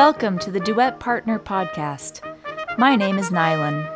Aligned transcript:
Welcome 0.00 0.38
to 0.38 0.50
the 0.50 0.60
Duet 0.60 0.98
Partner 0.98 1.38
Podcast. 1.38 2.22
My 2.78 2.96
name 2.96 3.18
is 3.18 3.28
Nylan. 3.28 3.86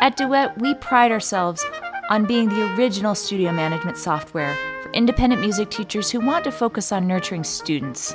At 0.00 0.16
Duet, 0.16 0.60
we 0.60 0.74
pride 0.74 1.12
ourselves 1.12 1.64
on 2.10 2.26
being 2.26 2.48
the 2.48 2.74
original 2.74 3.14
studio 3.14 3.52
management 3.52 3.96
software 3.96 4.56
for 4.82 4.90
independent 4.90 5.40
music 5.40 5.70
teachers 5.70 6.10
who 6.10 6.18
want 6.18 6.42
to 6.42 6.50
focus 6.50 6.90
on 6.90 7.06
nurturing 7.06 7.44
students, 7.44 8.12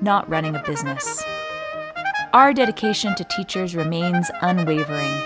not 0.00 0.26
running 0.30 0.56
a 0.56 0.62
business. 0.62 1.22
Our 2.32 2.54
dedication 2.54 3.14
to 3.16 3.24
teachers 3.24 3.76
remains 3.76 4.30
unwavering. 4.40 5.20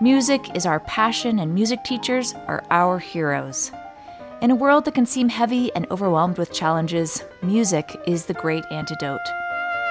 Music 0.00 0.56
is 0.56 0.64
our 0.64 0.80
passion, 0.80 1.40
and 1.40 1.54
music 1.54 1.84
teachers 1.84 2.32
are 2.46 2.64
our 2.70 2.98
heroes. 2.98 3.70
In 4.40 4.50
a 4.50 4.56
world 4.56 4.86
that 4.86 4.94
can 4.94 5.04
seem 5.04 5.28
heavy 5.28 5.70
and 5.74 5.86
overwhelmed 5.90 6.38
with 6.38 6.54
challenges, 6.54 7.22
music 7.42 7.94
is 8.06 8.24
the 8.24 8.34
great 8.34 8.64
antidote. 8.70 9.20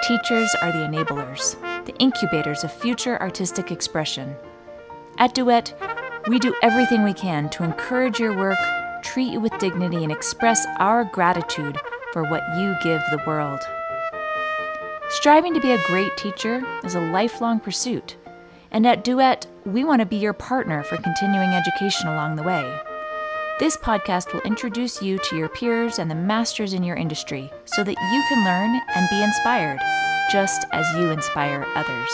Teachers 0.07 0.53
are 0.61 0.71
the 0.71 0.85
enablers, 0.85 1.55
the 1.85 1.95
incubators 1.97 2.63
of 2.63 2.71
future 2.71 3.19
artistic 3.19 3.71
expression. 3.71 4.35
At 5.17 5.33
Duet, 5.33 5.73
we 6.27 6.37
do 6.37 6.53
everything 6.61 7.03
we 7.03 7.13
can 7.13 7.49
to 7.49 7.63
encourage 7.63 8.19
your 8.19 8.37
work, 8.37 8.59
treat 9.01 9.33
you 9.33 9.39
with 9.39 9.57
dignity, 9.57 10.03
and 10.03 10.11
express 10.11 10.63
our 10.77 11.05
gratitude 11.05 11.79
for 12.13 12.21
what 12.21 12.43
you 12.55 12.75
give 12.83 13.01
the 13.09 13.23
world. 13.25 13.59
Striving 15.09 15.55
to 15.55 15.59
be 15.59 15.71
a 15.71 15.87
great 15.87 16.15
teacher 16.17 16.63
is 16.83 16.93
a 16.93 17.01
lifelong 17.01 17.59
pursuit, 17.59 18.15
and 18.69 18.85
at 18.85 19.03
Duet, 19.03 19.47
we 19.65 19.83
want 19.83 20.01
to 20.01 20.05
be 20.05 20.17
your 20.17 20.33
partner 20.33 20.83
for 20.83 20.97
continuing 20.97 21.49
education 21.49 22.09
along 22.09 22.35
the 22.35 22.43
way. 22.43 22.79
This 23.57 23.77
podcast 23.77 24.33
will 24.33 24.41
introduce 24.41 25.01
you 25.01 25.17
to 25.17 25.37
your 25.37 25.47
peers 25.47 25.97
and 25.97 26.11
the 26.11 26.15
masters 26.15 26.73
in 26.73 26.83
your 26.83 26.97
industry 26.97 27.49
so 27.63 27.85
that 27.85 27.95
you 28.11 28.23
can 28.27 28.43
learn 28.43 28.81
and 28.93 29.09
be 29.09 29.23
inspired, 29.23 29.79
just 30.29 30.65
as 30.73 30.85
you 30.97 31.09
inspire 31.09 31.65
others. 31.73 32.11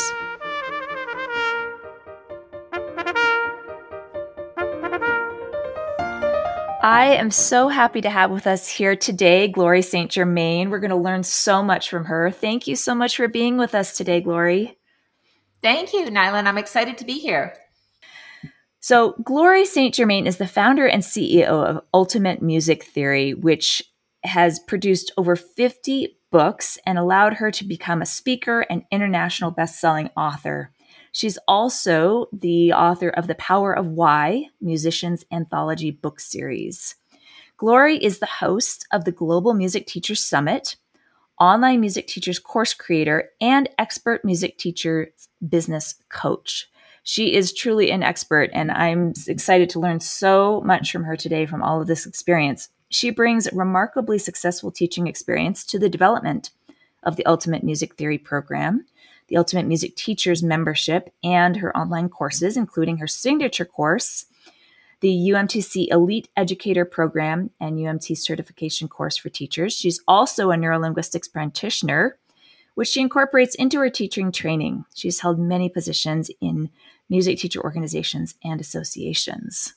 I 6.83 7.16
am 7.17 7.31
so 7.31 7.69
happy 7.69 8.01
to 8.01 8.09
have 8.11 8.29
with 8.29 8.45
us 8.45 8.67
here 8.67 8.95
today 8.95 9.47
Glory 9.47 9.81
St. 9.81 10.11
Germain. 10.11 10.69
We're 10.69 10.77
going 10.77 10.91
to 10.91 10.95
learn 10.95 11.23
so 11.23 11.63
much 11.63 11.89
from 11.89 12.05
her. 12.05 12.29
Thank 12.29 12.67
you 12.67 12.75
so 12.75 12.94
much 12.94 13.17
for 13.17 13.27
being 13.27 13.57
with 13.57 13.73
us 13.73 13.97
today, 13.97 14.21
Glory. 14.21 14.77
Thank 15.63 15.91
you, 15.91 16.05
Nylan. 16.05 16.45
I'm 16.45 16.59
excited 16.59 16.99
to 16.99 17.05
be 17.05 17.17
here. 17.17 17.55
So, 18.83 19.13
Glory 19.23 19.65
St. 19.65 19.93
Germain 19.93 20.25
is 20.25 20.37
the 20.37 20.47
founder 20.47 20.87
and 20.87 21.03
CEO 21.03 21.63
of 21.63 21.83
Ultimate 21.93 22.41
Music 22.41 22.83
Theory, 22.83 23.35
which 23.35 23.83
has 24.23 24.59
produced 24.59 25.11
over 25.17 25.35
50 25.35 26.17
books 26.31 26.79
and 26.83 26.97
allowed 26.97 27.35
her 27.35 27.51
to 27.51 27.63
become 27.63 28.01
a 28.01 28.07
speaker 28.07 28.61
and 28.71 28.81
international 28.89 29.51
best-selling 29.51 30.09
author. 30.17 30.71
She's 31.11 31.38
also 31.47 32.25
the 32.33 32.73
author 32.73 33.09
of 33.09 33.27
The 33.27 33.35
Power 33.35 33.71
of 33.71 33.85
Why 33.85 34.45
Musicians 34.59 35.25
Anthology 35.31 35.91
book 35.91 36.19
series. 36.19 36.95
Glory 37.57 38.03
is 38.03 38.17
the 38.17 38.25
host 38.25 38.88
of 38.91 39.05
the 39.05 39.11
Global 39.11 39.53
Music 39.53 39.85
Teachers 39.85 40.23
Summit, 40.23 40.77
online 41.39 41.81
music 41.81 42.07
teachers 42.07 42.39
course 42.39 42.73
creator, 42.73 43.29
and 43.39 43.69
expert 43.77 44.25
music 44.25 44.57
teacher 44.57 45.13
business 45.47 45.95
coach. 46.09 46.67
She 47.03 47.33
is 47.33 47.53
truly 47.53 47.91
an 47.91 48.03
expert, 48.03 48.49
and 48.53 48.71
I'm 48.71 49.13
excited 49.27 49.69
to 49.71 49.80
learn 49.80 49.99
so 49.99 50.61
much 50.61 50.91
from 50.91 51.03
her 51.03 51.16
today 51.16 51.45
from 51.45 51.63
all 51.63 51.81
of 51.81 51.88
this 51.88 52.05
experience. 52.05 52.69
She 52.89 53.09
brings 53.09 53.52
remarkably 53.53 54.19
successful 54.19 54.71
teaching 54.71 55.07
experience 55.07 55.63
to 55.66 55.79
the 55.79 55.89
development 55.89 56.52
of 57.03 57.16
the 57.16 57.25
Ultimate 57.25 57.63
Music 57.63 57.95
Theory 57.95 58.17
program, 58.17 58.85
the 59.29 59.38
Ultimate 59.38 59.66
Music 59.66 59.95
Teachers 59.95 60.44
membership, 60.44 61.11
and 61.23 61.57
her 61.57 61.75
online 61.75 62.09
courses, 62.09 62.55
including 62.55 62.97
her 62.97 63.07
signature 63.07 63.66
course, 63.66 64.25
the 65.00 65.31
UMTC 65.31 65.88
Elite 65.89 66.29
Educator 66.38 66.85
Program 66.85 67.50
and 67.59 67.79
UMT 67.79 68.16
Certification 68.18 68.88
course 68.88 69.18
for 69.18 69.29
teachers. 69.29 69.73
She's 69.73 70.00
also 70.07 70.51
a 70.51 70.56
neurolinguistics 70.56 71.31
practitioner 71.31 72.18
which 72.75 72.87
she 72.87 73.01
incorporates 73.01 73.55
into 73.55 73.79
her 73.79 73.89
teaching 73.89 74.31
training. 74.31 74.85
She's 74.95 75.19
held 75.19 75.39
many 75.39 75.69
positions 75.69 76.31
in 76.41 76.69
music 77.09 77.37
teacher 77.39 77.61
organizations 77.61 78.35
and 78.43 78.61
associations. 78.61 79.73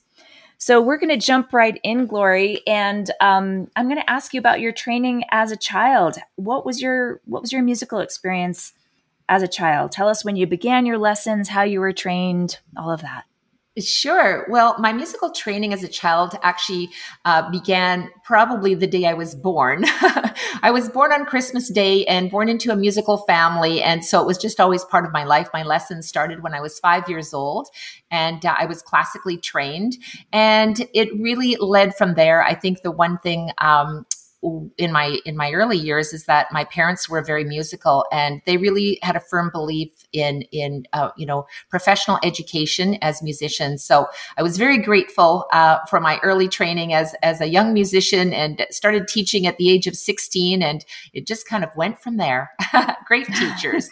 So 0.56 0.80
we're 0.80 0.98
going 0.98 1.10
to 1.10 1.26
jump 1.26 1.52
right 1.52 1.78
in, 1.82 2.06
Glory, 2.06 2.62
and 2.66 3.10
um, 3.20 3.68
I'm 3.76 3.86
going 3.88 4.00
to 4.00 4.10
ask 4.10 4.32
you 4.32 4.38
about 4.38 4.60
your 4.60 4.72
training 4.72 5.24
as 5.30 5.50
a 5.50 5.56
child. 5.56 6.16
What 6.36 6.64
was 6.64 6.80
your 6.80 7.20
what 7.24 7.42
was 7.42 7.52
your 7.52 7.62
musical 7.62 7.98
experience 7.98 8.72
as 9.28 9.42
a 9.42 9.48
child? 9.48 9.92
Tell 9.92 10.08
us 10.08 10.24
when 10.24 10.36
you 10.36 10.46
began 10.46 10.86
your 10.86 10.96
lessons, 10.96 11.48
how 11.48 11.64
you 11.64 11.80
were 11.80 11.92
trained, 11.92 12.60
all 12.76 12.90
of 12.90 13.02
that. 13.02 13.24
Sure. 13.76 14.46
Well, 14.48 14.76
my 14.78 14.92
musical 14.92 15.32
training 15.32 15.72
as 15.72 15.82
a 15.82 15.88
child 15.88 16.38
actually 16.42 16.90
uh, 17.24 17.50
began 17.50 18.08
probably 18.22 18.76
the 18.76 18.86
day 18.86 19.04
I 19.06 19.14
was 19.14 19.34
born. 19.34 19.82
I 20.62 20.70
was 20.72 20.88
born 20.88 21.10
on 21.10 21.26
Christmas 21.26 21.70
Day 21.70 22.04
and 22.06 22.30
born 22.30 22.48
into 22.48 22.70
a 22.70 22.76
musical 22.76 23.18
family. 23.26 23.82
And 23.82 24.04
so 24.04 24.20
it 24.20 24.28
was 24.28 24.38
just 24.38 24.60
always 24.60 24.84
part 24.84 25.04
of 25.04 25.12
my 25.12 25.24
life. 25.24 25.48
My 25.52 25.64
lessons 25.64 26.06
started 26.06 26.40
when 26.44 26.54
I 26.54 26.60
was 26.60 26.78
five 26.78 27.08
years 27.08 27.34
old 27.34 27.66
and 28.12 28.46
uh, 28.46 28.54
I 28.56 28.66
was 28.66 28.80
classically 28.80 29.38
trained. 29.38 29.96
And 30.32 30.86
it 30.94 31.08
really 31.20 31.56
led 31.56 31.96
from 31.96 32.14
there. 32.14 32.44
I 32.44 32.54
think 32.54 32.82
the 32.82 32.92
one 32.92 33.18
thing 33.18 33.50
um, 33.58 34.06
in 34.76 34.92
my 34.92 35.18
in 35.24 35.36
my 35.36 35.52
early 35.52 35.76
years 35.76 36.12
is 36.12 36.26
that 36.26 36.52
my 36.52 36.64
parents 36.64 37.08
were 37.08 37.22
very 37.22 37.44
musical 37.44 38.04
and 38.12 38.42
they 38.44 38.56
really 38.56 38.98
had 39.02 39.16
a 39.16 39.20
firm 39.20 39.50
belief 39.50 39.90
in 40.12 40.42
in 40.52 40.84
uh, 40.92 41.10
you 41.16 41.24
know 41.24 41.46
professional 41.70 42.18
education 42.22 42.98
as 43.00 43.22
musicians. 43.22 43.82
So 43.82 44.06
I 44.36 44.42
was 44.42 44.58
very 44.58 44.78
grateful 44.78 45.46
uh, 45.52 45.78
for 45.88 45.98
my 45.98 46.18
early 46.22 46.48
training 46.48 46.92
as 46.92 47.14
as 47.22 47.40
a 47.40 47.46
young 47.46 47.72
musician 47.72 48.34
and 48.34 48.66
started 48.70 49.08
teaching 49.08 49.46
at 49.46 49.56
the 49.56 49.70
age 49.70 49.86
of 49.86 49.96
16 49.96 50.62
and 50.62 50.84
it 51.14 51.26
just 51.26 51.48
kind 51.48 51.64
of 51.64 51.70
went 51.74 52.00
from 52.00 52.18
there. 52.18 52.50
Great 53.06 53.26
teachers. 53.34 53.88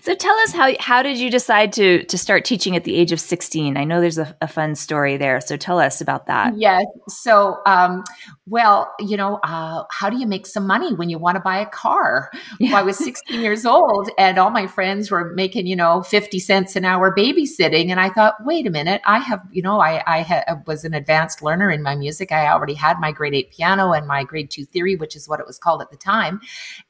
so 0.00 0.14
tell 0.14 0.36
us 0.40 0.52
how 0.52 0.72
how 0.80 1.02
did 1.02 1.16
you 1.18 1.30
decide 1.30 1.72
to 1.74 2.02
to 2.04 2.18
start 2.18 2.44
teaching 2.44 2.74
at 2.74 2.84
the 2.84 2.96
age 2.96 3.12
of 3.12 3.20
16? 3.20 3.76
I 3.76 3.84
know 3.84 4.00
there's 4.00 4.18
a, 4.18 4.36
a 4.40 4.48
fun 4.48 4.74
story 4.74 5.16
there. 5.16 5.40
So 5.40 5.56
tell 5.56 5.78
us 5.78 6.00
about 6.00 6.26
that. 6.26 6.56
Yes. 6.56 6.84
So 7.08 7.58
um, 7.66 8.04
well, 8.46 8.92
you 8.98 9.16
know. 9.16 9.38
Uh, 9.44 9.75
how 9.90 10.08
do 10.08 10.18
you 10.18 10.26
make 10.26 10.46
some 10.46 10.66
money 10.66 10.94
when 10.94 11.10
you 11.10 11.18
want 11.18 11.36
to 11.36 11.40
buy 11.40 11.58
a 11.58 11.66
car? 11.66 12.30
Yeah. 12.58 12.72
Well, 12.72 12.80
I 12.80 12.82
was 12.82 12.96
16 12.98 13.40
years 13.40 13.66
old 13.66 14.08
and 14.18 14.38
all 14.38 14.50
my 14.50 14.66
friends 14.66 15.10
were 15.10 15.32
making, 15.34 15.66
you 15.66 15.76
know, 15.76 16.02
50 16.02 16.38
cents 16.38 16.74
an 16.74 16.84
hour 16.84 17.14
babysitting. 17.14 17.90
And 17.90 18.00
I 18.00 18.08
thought, 18.08 18.34
wait 18.44 18.66
a 18.66 18.70
minute, 18.70 19.02
I 19.04 19.18
have, 19.18 19.42
you 19.50 19.62
know, 19.62 19.80
I, 19.80 20.02
I 20.06 20.22
ha- 20.22 20.44
was 20.66 20.84
an 20.84 20.94
advanced 20.94 21.42
learner 21.42 21.70
in 21.70 21.82
my 21.82 21.94
music. 21.96 22.32
I 22.32 22.48
already 22.48 22.74
had 22.74 22.98
my 22.98 23.12
grade 23.12 23.34
eight 23.34 23.50
piano 23.50 23.92
and 23.92 24.06
my 24.06 24.24
grade 24.24 24.50
two 24.50 24.64
theory, 24.64 24.96
which 24.96 25.14
is 25.16 25.28
what 25.28 25.40
it 25.40 25.46
was 25.46 25.58
called 25.58 25.82
at 25.82 25.90
the 25.90 25.96
time. 25.96 26.40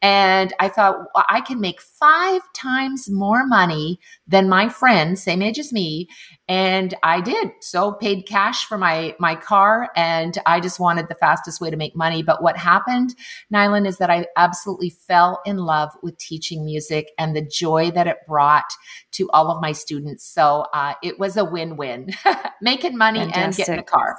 And 0.02 0.52
I 0.60 0.68
thought, 0.68 0.98
well, 1.14 1.24
I 1.28 1.40
can 1.40 1.60
make 1.60 1.80
five 1.80 2.42
times 2.54 3.10
more 3.10 3.46
money 3.46 3.98
than 4.26 4.48
my 4.48 4.68
friends, 4.68 5.22
same 5.22 5.42
age 5.42 5.58
as 5.58 5.72
me, 5.72 6.08
and 6.48 6.94
I 7.02 7.20
did. 7.20 7.50
So 7.60 7.92
paid 7.92 8.26
cash 8.26 8.66
for 8.66 8.78
my 8.78 9.16
my 9.18 9.34
car 9.34 9.90
and 9.96 10.38
I 10.46 10.60
just 10.60 10.78
wanted 10.78 11.08
the 11.08 11.14
fastest 11.16 11.60
way 11.60 11.70
to 11.70 11.76
make 11.76 11.96
money. 11.96 12.22
But 12.22 12.42
what 12.42 12.56
happened, 12.66 13.14
Nylan, 13.52 13.86
is 13.86 13.98
that 13.98 14.10
I 14.10 14.26
absolutely 14.36 14.90
fell 14.90 15.40
in 15.46 15.58
love 15.58 15.90
with 16.02 16.18
teaching 16.18 16.64
music 16.64 17.10
and 17.18 17.36
the 17.36 17.42
joy 17.42 17.90
that 17.92 18.06
it 18.06 18.18
brought 18.26 18.70
to 19.12 19.30
all 19.30 19.50
of 19.50 19.62
my 19.62 19.72
students. 19.72 20.24
So 20.24 20.66
uh, 20.74 20.94
it 21.02 21.18
was 21.18 21.36
a 21.36 21.44
win-win. 21.44 22.10
Making 22.62 22.96
money 22.98 23.20
Fantastic. 23.20 23.44
and 23.44 23.56
getting 23.56 23.78
a 23.78 23.82
car. 23.82 24.16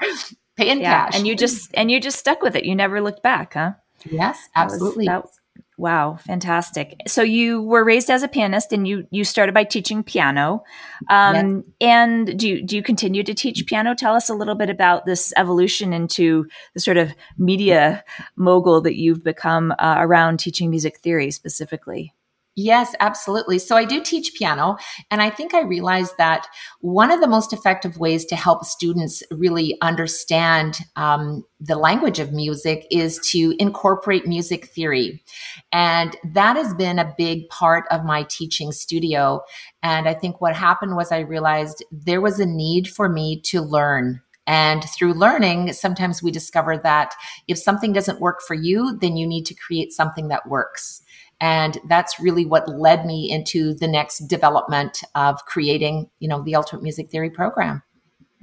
Paying 0.56 0.82
yeah, 0.82 1.06
cash. 1.06 1.16
And 1.16 1.28
you 1.28 1.36
just 1.36 1.70
and 1.74 1.92
you 1.92 2.00
just 2.00 2.18
stuck 2.18 2.42
with 2.42 2.56
it. 2.56 2.66
You 2.66 2.76
never 2.76 3.02
looked 3.02 3.22
back, 3.22 3.54
huh? 3.54 3.74
Yes, 4.10 4.38
absolutely. 4.56 5.06
That 5.06 5.24
was, 5.24 5.32
that, 5.32 5.42
Wow, 5.78 6.18
fantastic! 6.18 6.96
So 7.08 7.22
you 7.22 7.62
were 7.62 7.84
raised 7.84 8.10
as 8.10 8.24
a 8.24 8.28
pianist, 8.28 8.74
and 8.74 8.88
you 8.88 9.08
you 9.12 9.24
started 9.24 9.54
by 9.54 9.64
teaching 9.64 10.04
piano. 10.04 10.64
Um, 11.10 11.36
yes. 11.36 11.64
And 11.82 12.40
do 12.40 12.50
you, 12.50 12.64
do 12.64 12.76
you 12.76 12.82
continue 12.82 13.24
to 13.24 13.34
teach 13.34 13.66
piano? 13.68 13.94
Tell 13.94 14.16
us 14.16 14.30
a 14.30 14.34
little 14.34 14.56
bit 14.56 14.72
about 14.72 15.06
this 15.06 15.34
evolution 15.38 15.94
into 15.94 16.48
the 16.74 16.80
sort 16.80 16.98
of 16.98 17.14
media 17.38 18.04
mogul 18.36 18.82
that 18.82 18.96
you've 18.96 19.24
become 19.24 19.72
uh, 19.78 19.98
around 20.00 20.40
teaching 20.40 20.72
music 20.72 20.98
theory 20.98 21.30
specifically. 21.30 22.14
Yes, 22.60 22.96
absolutely. 23.00 23.60
So 23.60 23.78
I 23.78 23.86
do 23.86 24.02
teach 24.02 24.34
piano, 24.34 24.78
and 25.12 25.22
I 25.22 25.30
think 25.30 25.54
I 25.54 25.62
realized 25.62 26.14
that 26.18 26.48
one 26.82 27.12
of 27.12 27.22
the 27.22 27.28
most 27.28 27.54
effective 27.54 28.00
ways 28.00 28.26
to 28.26 28.36
help 28.36 28.66
students 28.66 29.22
really 29.30 29.78
understand 29.84 30.80
um, 30.96 31.44
the 31.60 31.76
language 31.76 32.18
of 32.18 32.34
music 32.34 32.88
is 32.90 33.20
to 33.32 33.56
incorporate 33.60 34.26
music 34.26 34.70
theory. 34.70 35.24
And 35.72 36.18
that 36.34 36.56
has 36.56 36.74
been 36.74 36.98
a 36.98 37.14
big 37.16 37.48
part 37.50 37.86
of 37.92 38.04
my 38.04 38.24
teaching 38.24 38.72
studio. 38.72 39.42
And 39.84 40.10
I 40.10 40.16
think 40.16 40.42
what 40.42 40.56
happened 40.56 40.96
was 40.96 41.12
I 41.12 41.20
realized 41.20 41.86
there 41.92 42.22
was 42.22 42.40
a 42.40 42.46
need 42.48 42.88
for 42.88 43.08
me 43.08 43.40
to 43.42 43.62
learn 43.62 44.22
And 44.50 44.82
through 44.86 45.14
learning, 45.14 45.74
sometimes 45.74 46.24
we 46.24 46.32
discover 46.32 46.78
that 46.78 47.14
if 47.50 47.58
something 47.58 47.92
doesn't 47.92 48.22
work 48.22 48.40
for 48.42 48.54
you, 48.54 48.98
then 49.02 49.18
you 49.18 49.28
need 49.28 49.46
to 49.48 49.54
create 49.54 49.92
something 49.92 50.30
that 50.30 50.48
works. 50.48 51.02
And 51.40 51.78
that's 51.88 52.20
really 52.20 52.46
what 52.46 52.68
led 52.68 53.06
me 53.06 53.30
into 53.30 53.76
the 53.76 53.88
next 53.88 54.28
development 54.28 55.04
of 55.14 55.46
creating, 55.46 56.10
you 56.20 56.28
know, 56.28 56.42
the 56.42 56.56
Ultimate 56.56 56.82
Music 56.82 57.10
Theory 57.10 57.30
program. 57.30 57.84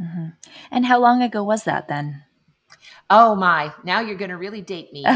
Mm-hmm. 0.01 0.29
And 0.71 0.87
how 0.87 1.01
long 1.01 1.23
ago 1.23 1.43
was 1.43 1.65
that 1.65 1.89
then? 1.89 2.23
Oh 3.11 3.35
my! 3.35 3.73
Now 3.85 4.01
you're 4.01 4.17
going 4.17 4.31
to 4.31 4.37
really 4.37 4.63
date 4.63 4.93
me. 4.93 5.03
well, 5.07 5.15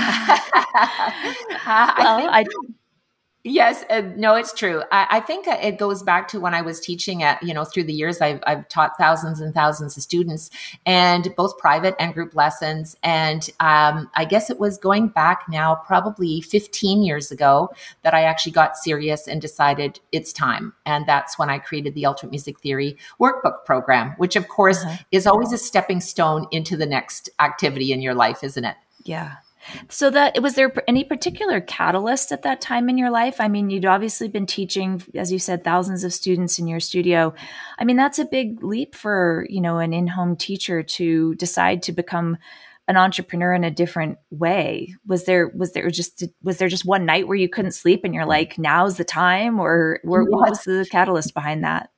I, 1.67 2.41
I 2.41 2.45
Yes, 3.49 3.83
uh, 3.89 4.03
no, 4.15 4.35
it's 4.35 4.53
true. 4.53 4.83
I, 4.93 5.06
I, 5.11 5.21
think 5.21 5.47
it 5.47 5.79
goes 5.79 6.03
back 6.03 6.29
to 6.29 6.41
when 6.41 6.55
I 6.55 6.61
was 6.61 6.81
teaching 6.81 7.23
at, 7.23 7.43
you 7.43 7.55
know, 7.55 7.65
through 7.65 7.85
the 7.85 7.95
years, 7.95 8.21
I've, 8.21 8.41
I've, 8.47 8.69
taught 8.69 8.99
thousands 8.99 9.41
and 9.41 9.55
thousands 9.55 9.97
of 9.97 10.03
students 10.03 10.50
and 10.85 11.35
both 11.35 11.56
private 11.56 11.95
and 11.99 12.12
group 12.12 12.35
lessons. 12.35 12.97
And 13.03 13.49
um, 13.61 14.11
I 14.15 14.27
guess 14.27 14.50
it 14.50 14.61
was 14.61 14.77
going 14.77 15.09
back 15.09 15.45
now, 15.49 15.77
probably 15.87 16.43
15 16.43 17.03
years 17.03 17.31
ago, 17.31 17.71
that 18.03 18.12
I 18.12 18.25
actually 18.25 18.53
got 18.53 18.77
serious 18.77 19.27
and 19.27 19.41
decided 19.41 19.99
it's 20.12 20.33
time. 20.33 20.75
And 20.85 21.06
that's 21.06 21.39
when 21.39 21.49
I 21.49 21.59
created 21.59 21.95
the 21.95 22.05
Ultimate 22.05 22.33
Music 22.33 22.61
Theory 22.61 22.99
workbook 23.19 23.65
program, 23.65 24.15
which 24.19 24.37
of 24.37 24.49
course 24.49 24.85
uh-huh. 24.85 24.99
is 25.11 25.27
always 25.27 25.53
a 25.55 25.59
stepping 25.59 26.03
stone 26.03 26.47
into 26.50 26.77
the 26.77 26.87
next 26.87 27.31
activity 27.41 27.93
in 27.93 28.03
your 28.03 28.15
life, 28.15 28.45
isn't 28.45 28.65
it? 28.65 28.77
Yeah. 29.05 29.37
So 29.88 30.11
that 30.11 30.43
was 30.43 30.55
there 30.55 30.73
any 30.87 31.05
particular 31.05 31.61
catalyst 31.61 32.32
at 32.32 32.43
that 32.43 32.61
time 32.61 32.88
in 32.88 32.99
your 32.99 33.11
life? 33.11 33.41
I 33.41 33.49
mean, 33.49 33.70
you'd 33.70 33.85
obviously 33.85 34.29
been 34.29 34.47
teaching, 34.47 35.03
as 35.15 35.32
you 35.32 35.38
said, 35.38 35.65
thousands 35.65 36.05
of 36.05 36.12
students 36.12 36.59
in 36.59 36.67
your 36.67 36.81
studio. 36.81 37.35
I 37.79 37.85
mean, 37.85 37.97
that's 37.97 38.19
a 38.19 38.25
big 38.25 38.62
leap 38.62 38.94
for 38.94 39.47
you 39.49 39.61
know 39.61 39.79
an 39.79 39.93
in-home 39.93 40.37
teacher 40.37 40.82
to 40.82 41.35
decide 41.37 41.82
to 41.85 41.93
become 41.93 42.38
an 42.88 42.97
entrepreneur 42.97 43.53
in 43.53 43.65
a 43.65 43.70
different 43.70 44.19
way. 44.31 44.94
Was 45.06 45.25
there 45.25 45.49
was 45.49 45.73
there 45.73 45.91
just 45.91 46.25
was 46.43 46.56
there 46.56 46.69
just 46.69 46.87
one 46.87 47.05
night 47.05 47.29
where 47.29 47.37
you 47.37 47.49
couldn't 47.49 47.73
sleep 47.73 48.00
and 48.03 48.14
you're 48.14 48.25
mm. 48.25 48.29
like, 48.29 48.59
now's 48.59 48.97
the 48.97 49.05
time, 49.05 49.61
or, 49.61 50.00
or 50.05 50.25
what 50.25 50.50
was 50.50 50.64
the 50.64 50.87
catalyst 50.91 51.35
behind 51.35 51.64
that? 51.64 51.91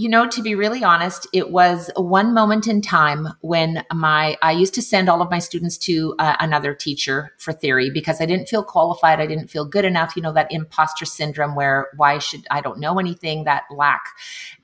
You 0.00 0.08
know, 0.08 0.26
to 0.26 0.40
be 0.40 0.54
really 0.54 0.82
honest, 0.82 1.26
it 1.34 1.50
was 1.50 1.90
one 1.94 2.32
moment 2.32 2.66
in 2.66 2.80
time 2.80 3.28
when 3.42 3.84
my 3.92 4.38
I 4.40 4.50
used 4.52 4.72
to 4.76 4.80
send 4.80 5.10
all 5.10 5.20
of 5.20 5.30
my 5.30 5.40
students 5.40 5.76
to 5.76 6.14
uh, 6.18 6.36
another 6.40 6.72
teacher 6.72 7.34
for 7.36 7.52
theory 7.52 7.90
because 7.90 8.18
I 8.18 8.24
didn't 8.24 8.48
feel 8.48 8.64
qualified, 8.64 9.20
I 9.20 9.26
didn't 9.26 9.48
feel 9.48 9.66
good 9.66 9.84
enough, 9.84 10.16
you 10.16 10.22
know, 10.22 10.32
that 10.32 10.50
imposter 10.50 11.04
syndrome 11.04 11.54
where 11.54 11.90
why 11.98 12.16
should 12.16 12.46
I 12.50 12.62
don't 12.62 12.80
know 12.80 12.98
anything, 12.98 13.44
that 13.44 13.64
lack. 13.70 14.00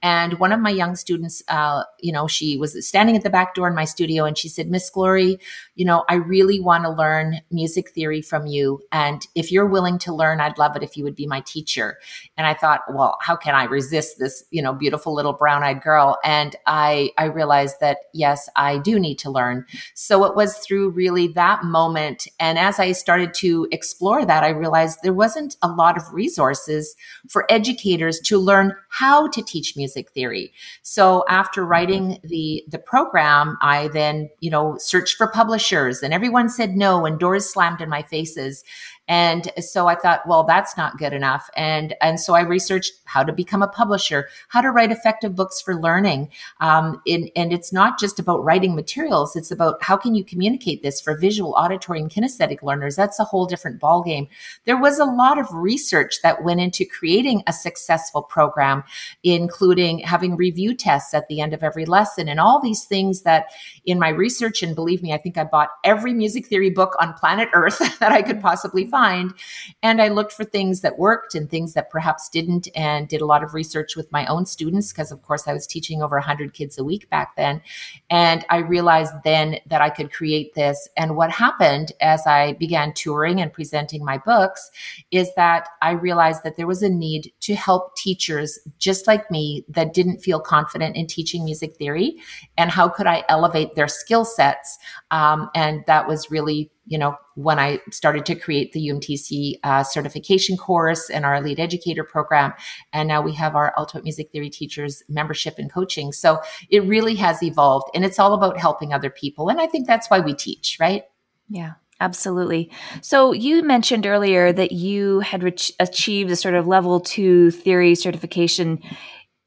And 0.00 0.38
one 0.38 0.52
of 0.52 0.60
my 0.60 0.70
young 0.70 0.96
students 0.96 1.42
uh, 1.48 1.82
you 2.00 2.12
know, 2.12 2.26
she 2.26 2.56
was 2.56 2.86
standing 2.88 3.14
at 3.14 3.22
the 3.22 3.28
back 3.28 3.54
door 3.54 3.68
in 3.68 3.74
my 3.74 3.84
studio 3.84 4.24
and 4.24 4.38
she 4.38 4.48
said, 4.48 4.70
"Miss 4.70 4.88
Glory, 4.88 5.38
you 5.76 5.84
know, 5.84 6.04
I 6.08 6.14
really 6.14 6.60
want 6.60 6.84
to 6.84 6.90
learn 6.90 7.40
music 7.50 7.90
theory 7.90 8.22
from 8.22 8.46
you. 8.46 8.80
And 8.90 9.26
if 9.34 9.52
you're 9.52 9.66
willing 9.66 9.98
to 10.00 10.14
learn, 10.14 10.40
I'd 10.40 10.58
love 10.58 10.76
it 10.76 10.82
if 10.82 10.96
you 10.96 11.04
would 11.04 11.14
be 11.14 11.26
my 11.26 11.40
teacher." 11.40 11.98
And 12.36 12.46
I 12.46 12.54
thought, 12.54 12.80
well, 12.92 13.18
how 13.20 13.36
can 13.36 13.54
I 13.54 13.64
resist 13.64 14.18
this, 14.18 14.44
you 14.50 14.62
know, 14.62 14.72
beautiful 14.72 15.14
little 15.14 15.26
little 15.26 15.38
brown-eyed 15.38 15.82
girl? 15.82 16.18
And 16.24 16.54
i 16.66 17.10
i 17.18 17.24
realized 17.24 17.76
that 17.80 17.98
yes 18.12 18.48
i 18.56 18.78
do 18.78 18.98
need 18.98 19.18
to 19.18 19.30
learn. 19.30 19.66
So 19.94 20.24
it 20.24 20.36
was 20.36 20.58
through 20.58 20.90
really 20.90 21.28
that 21.28 21.64
moment. 21.64 22.28
And 22.38 22.58
as 22.58 22.78
i 22.78 22.92
started 22.92 23.34
to 23.34 23.66
explore 23.72 24.24
that 24.24 24.44
i 24.44 24.48
realized 24.48 25.00
there 25.02 25.12
wasn't 25.12 25.56
a 25.62 25.68
lot 25.68 25.96
of 25.96 26.12
resources 26.12 26.94
for 27.28 27.44
educators 27.50 28.20
to 28.20 28.38
learn 28.38 28.74
how 28.88 29.28
to 29.28 29.42
teach 29.42 29.76
music 29.76 30.10
theory. 30.12 30.52
So 30.82 31.24
after 31.28 31.66
writing 31.66 32.18
the 32.22 32.64
the 32.68 32.78
program 32.78 33.58
i 33.60 33.88
then 33.88 34.30
you 34.40 34.50
know 34.50 34.76
searched 34.78 35.16
for 35.16 35.26
publishers 35.26 35.65
and 36.02 36.14
everyone 36.14 36.48
said 36.48 36.76
no 36.76 37.04
and 37.04 37.18
doors 37.18 37.48
slammed 37.48 37.80
in 37.80 37.88
my 37.88 38.02
faces 38.02 38.62
and 39.08 39.52
so 39.60 39.86
I 39.86 39.94
thought, 39.94 40.26
well, 40.26 40.42
that's 40.42 40.76
not 40.76 40.98
good 40.98 41.12
enough. 41.12 41.48
And, 41.56 41.94
and 42.00 42.18
so 42.18 42.34
I 42.34 42.40
researched 42.40 42.92
how 43.04 43.22
to 43.22 43.32
become 43.32 43.62
a 43.62 43.68
publisher, 43.68 44.28
how 44.48 44.60
to 44.60 44.70
write 44.70 44.90
effective 44.90 45.36
books 45.36 45.60
for 45.60 45.76
learning. 45.76 46.28
Um, 46.60 47.00
in, 47.06 47.30
and 47.36 47.52
it's 47.52 47.72
not 47.72 48.00
just 48.00 48.18
about 48.18 48.42
writing 48.42 48.74
materials. 48.74 49.36
It's 49.36 49.52
about 49.52 49.80
how 49.80 49.96
can 49.96 50.16
you 50.16 50.24
communicate 50.24 50.82
this 50.82 51.00
for 51.00 51.16
visual, 51.16 51.54
auditory, 51.56 52.00
and 52.00 52.10
kinesthetic 52.10 52.62
learners. 52.62 52.96
That's 52.96 53.20
a 53.20 53.24
whole 53.24 53.46
different 53.46 53.80
ballgame. 53.80 54.28
There 54.64 54.80
was 54.80 54.98
a 54.98 55.04
lot 55.04 55.38
of 55.38 55.46
research 55.52 56.20
that 56.22 56.42
went 56.42 56.60
into 56.60 56.84
creating 56.84 57.44
a 57.46 57.52
successful 57.52 58.22
program, 58.22 58.82
including 59.22 60.00
having 60.00 60.36
review 60.36 60.74
tests 60.74 61.14
at 61.14 61.28
the 61.28 61.40
end 61.40 61.54
of 61.54 61.62
every 61.62 61.86
lesson 61.86 62.28
and 62.28 62.40
all 62.40 62.60
these 62.60 62.84
things 62.84 63.22
that 63.22 63.46
in 63.84 64.00
my 64.00 64.08
research, 64.08 64.64
and 64.64 64.74
believe 64.74 65.00
me, 65.00 65.12
I 65.12 65.18
think 65.18 65.38
I 65.38 65.44
bought 65.44 65.70
every 65.84 66.12
music 66.12 66.46
theory 66.46 66.70
book 66.70 66.96
on 66.98 67.12
planet 67.14 67.48
Earth 67.52 67.78
that 68.00 68.10
I 68.10 68.22
could 68.22 68.40
possibly 68.40 68.84
find 68.84 68.95
find. 68.96 69.34
And 69.82 70.00
I 70.00 70.08
looked 70.08 70.32
for 70.32 70.44
things 70.44 70.80
that 70.80 70.98
worked 70.98 71.34
and 71.34 71.50
things 71.50 71.74
that 71.74 71.90
perhaps 71.90 72.30
didn't, 72.30 72.66
and 72.74 73.08
did 73.08 73.20
a 73.20 73.26
lot 73.26 73.44
of 73.44 73.52
research 73.52 73.94
with 73.94 74.10
my 74.10 74.24
own 74.26 74.46
students 74.46 74.90
because, 74.90 75.12
of 75.12 75.20
course, 75.20 75.46
I 75.46 75.52
was 75.52 75.66
teaching 75.66 76.02
over 76.02 76.16
100 76.16 76.54
kids 76.54 76.78
a 76.78 76.84
week 76.84 77.10
back 77.10 77.36
then. 77.36 77.60
And 78.08 78.46
I 78.48 78.58
realized 78.58 79.12
then 79.22 79.58
that 79.66 79.82
I 79.82 79.90
could 79.90 80.10
create 80.10 80.54
this. 80.54 80.88
And 80.96 81.14
what 81.14 81.30
happened 81.30 81.92
as 82.00 82.26
I 82.26 82.54
began 82.54 82.94
touring 82.94 83.42
and 83.42 83.52
presenting 83.52 84.02
my 84.02 84.16
books 84.16 84.70
is 85.10 85.28
that 85.36 85.68
I 85.82 85.90
realized 85.90 86.42
that 86.44 86.56
there 86.56 86.66
was 86.66 86.82
a 86.82 86.88
need 86.88 87.32
to 87.40 87.54
help 87.54 87.96
teachers 87.96 88.58
just 88.78 89.06
like 89.06 89.30
me 89.30 89.66
that 89.68 89.92
didn't 89.92 90.20
feel 90.20 90.40
confident 90.40 90.96
in 90.96 91.06
teaching 91.06 91.44
music 91.44 91.76
theory. 91.76 92.16
And 92.56 92.70
how 92.70 92.88
could 92.88 93.06
I 93.06 93.24
elevate 93.28 93.74
their 93.74 93.88
skill 93.88 94.24
sets? 94.24 94.78
Um, 95.10 95.50
and 95.54 95.84
that 95.86 96.08
was 96.08 96.30
really 96.30 96.70
you 96.86 96.98
know, 96.98 97.16
when 97.34 97.58
I 97.58 97.80
started 97.90 98.24
to 98.26 98.34
create 98.34 98.72
the 98.72 98.88
UMTC 98.88 99.54
uh, 99.64 99.82
certification 99.82 100.56
course 100.56 101.10
and 101.10 101.24
our 101.24 101.36
Elite 101.36 101.58
Educator 101.58 102.04
program. 102.04 102.52
And 102.92 103.08
now 103.08 103.20
we 103.20 103.34
have 103.34 103.56
our 103.56 103.74
Ultimate 103.76 104.04
Music 104.04 104.30
Theory 104.30 104.50
Teachers 104.50 105.02
membership 105.08 105.56
and 105.58 105.70
coaching. 105.70 106.12
So 106.12 106.40
it 106.70 106.84
really 106.84 107.16
has 107.16 107.42
evolved 107.42 107.90
and 107.94 108.04
it's 108.04 108.18
all 108.18 108.34
about 108.34 108.58
helping 108.58 108.92
other 108.92 109.10
people. 109.10 109.48
And 109.48 109.60
I 109.60 109.66
think 109.66 109.86
that's 109.86 110.08
why 110.08 110.20
we 110.20 110.32
teach, 110.32 110.78
right? 110.80 111.02
Yeah. 111.48 111.72
Absolutely. 111.98 112.70
So 113.00 113.32
you 113.32 113.62
mentioned 113.62 114.06
earlier 114.06 114.52
that 114.52 114.70
you 114.70 115.20
had 115.20 115.42
re- 115.42 115.56
achieved 115.80 116.30
a 116.30 116.36
sort 116.36 116.54
of 116.54 116.66
level 116.66 117.00
two 117.00 117.50
theory 117.50 117.94
certification 117.94 118.82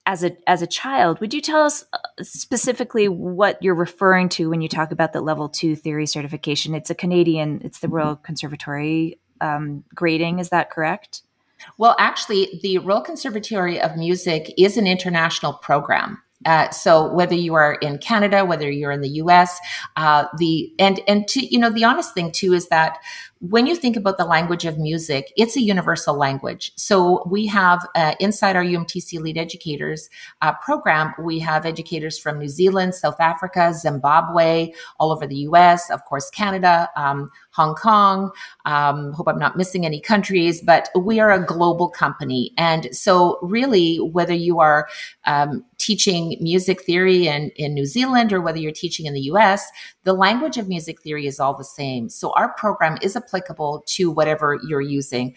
as 0.10 0.24
a 0.24 0.36
as 0.50 0.64
a 0.64 0.68
child. 0.68 1.20
Would 1.20 1.36
you 1.36 1.40
tell 1.40 1.62
us 1.62 1.86
uh, 1.94 2.00
specifically 2.24 3.08
what 3.08 3.62
you're 3.62 3.76
referring 3.76 4.28
to 4.30 4.50
when 4.50 4.60
you 4.60 4.68
talk 4.68 4.92
about 4.92 5.14
the 5.14 5.22
level 5.22 5.48
two 5.48 5.76
theory 5.76 6.08
certification? 6.08 6.74
It's 6.74 6.90
a 6.90 6.96
Canadian. 6.96 7.62
It's 7.64 7.80
the 7.80 7.88
Royal 7.88 8.16
Conservatory 8.16 9.20
um, 9.40 9.84
grading. 9.94 10.40
Is 10.40 10.50
that 10.50 10.72
correct? 10.72 11.22
Well, 11.78 11.96
actually, 12.00 12.60
the 12.64 12.80
Royal 12.80 13.02
Conservatory 13.02 13.80
of 13.80 13.98
Music 13.98 14.52
is 14.58 14.78
an 14.78 14.88
international 14.88 15.54
program. 15.54 16.24
Uh, 16.44 16.72
so 16.72 17.14
whether 17.14 17.36
you 17.36 17.54
are 17.54 17.74
in 17.76 18.00
Canada, 18.00 18.46
whether 18.46 18.72
you're 18.72 18.92
in 18.92 19.02
the 19.02 19.10
U.S., 19.10 19.60
uh, 19.96 20.26
the 20.38 20.74
and 20.80 21.02
and 21.08 21.28
to, 21.28 21.46
you 21.46 21.60
know 21.60 21.70
the 21.70 21.84
honest 21.84 22.16
thing 22.16 22.32
too 22.32 22.54
is 22.54 22.70
that 22.70 22.98
when 23.42 23.66
you 23.66 23.76
think 23.76 23.96
about 23.96 24.18
the 24.18 24.26
language 24.26 24.66
of 24.66 24.78
music, 24.78 25.32
it's 25.38 25.56
a 25.56 25.62
universal 25.62 26.14
language. 26.14 26.74
So 26.76 27.24
we 27.26 27.48
have 27.48 27.88
uh, 27.96 28.16
inside 28.20 28.58
our 28.58 28.64
UMTC 28.64 29.14
Elite 29.14 29.38
Educators 29.38 30.10
uh, 30.42 30.54
program, 30.56 31.14
we 31.18 31.40
have 31.40 31.66
educators 31.66 32.20
from 32.20 32.38
New 32.38 32.50
Zealand, 32.50 32.96
South 32.96 33.20
Africa, 33.20 33.74
Zimbabwe, 33.74 34.74
all 35.00 35.12
over 35.12 35.26
the 35.26 35.38
US, 35.38 35.90
of 35.90 36.04
course, 36.04 36.30
Canada, 36.30 36.90
um, 36.98 37.32
Hong 37.52 37.76
Kong. 37.76 38.32
Um, 38.66 39.14
hope 39.14 39.28
I'm 39.28 39.40
not 39.40 39.58
missing 39.58 39.86
any 39.86 40.02
countries, 40.02 40.62
but 40.62 40.90
we 40.96 41.20
are 41.20 41.32
a 41.32 41.46
global 41.46 41.90
company. 41.90 42.52
And 42.58 42.94
so, 42.96 43.40
really, 43.42 43.98
whether 43.98 44.34
you 44.34 44.60
are 44.60 44.88
um, 45.26 45.64
teaching 45.78 46.38
music 46.42 46.84
theory 46.84 47.28
in, 47.28 47.50
in 47.56 47.74
New 47.74 47.86
Zealand 47.86 48.34
or 48.34 48.42
whether 48.42 48.60
you're 48.60 48.72
teaching 48.72 49.06
in 49.06 49.14
the 49.14 49.22
US, 49.22 49.66
the 50.04 50.14
language 50.14 50.58
of 50.58 50.68
music 50.68 51.02
theory 51.02 51.26
is 51.26 51.40
all 51.40 51.58
the 51.58 51.64
same. 51.64 52.10
So, 52.10 52.32
our 52.34 52.54
program 52.54 52.98
is 53.02 53.16
applicable 53.30 53.84
to 53.86 54.12
whatever 54.12 54.60
you're 54.68 54.82
using. 54.82 55.36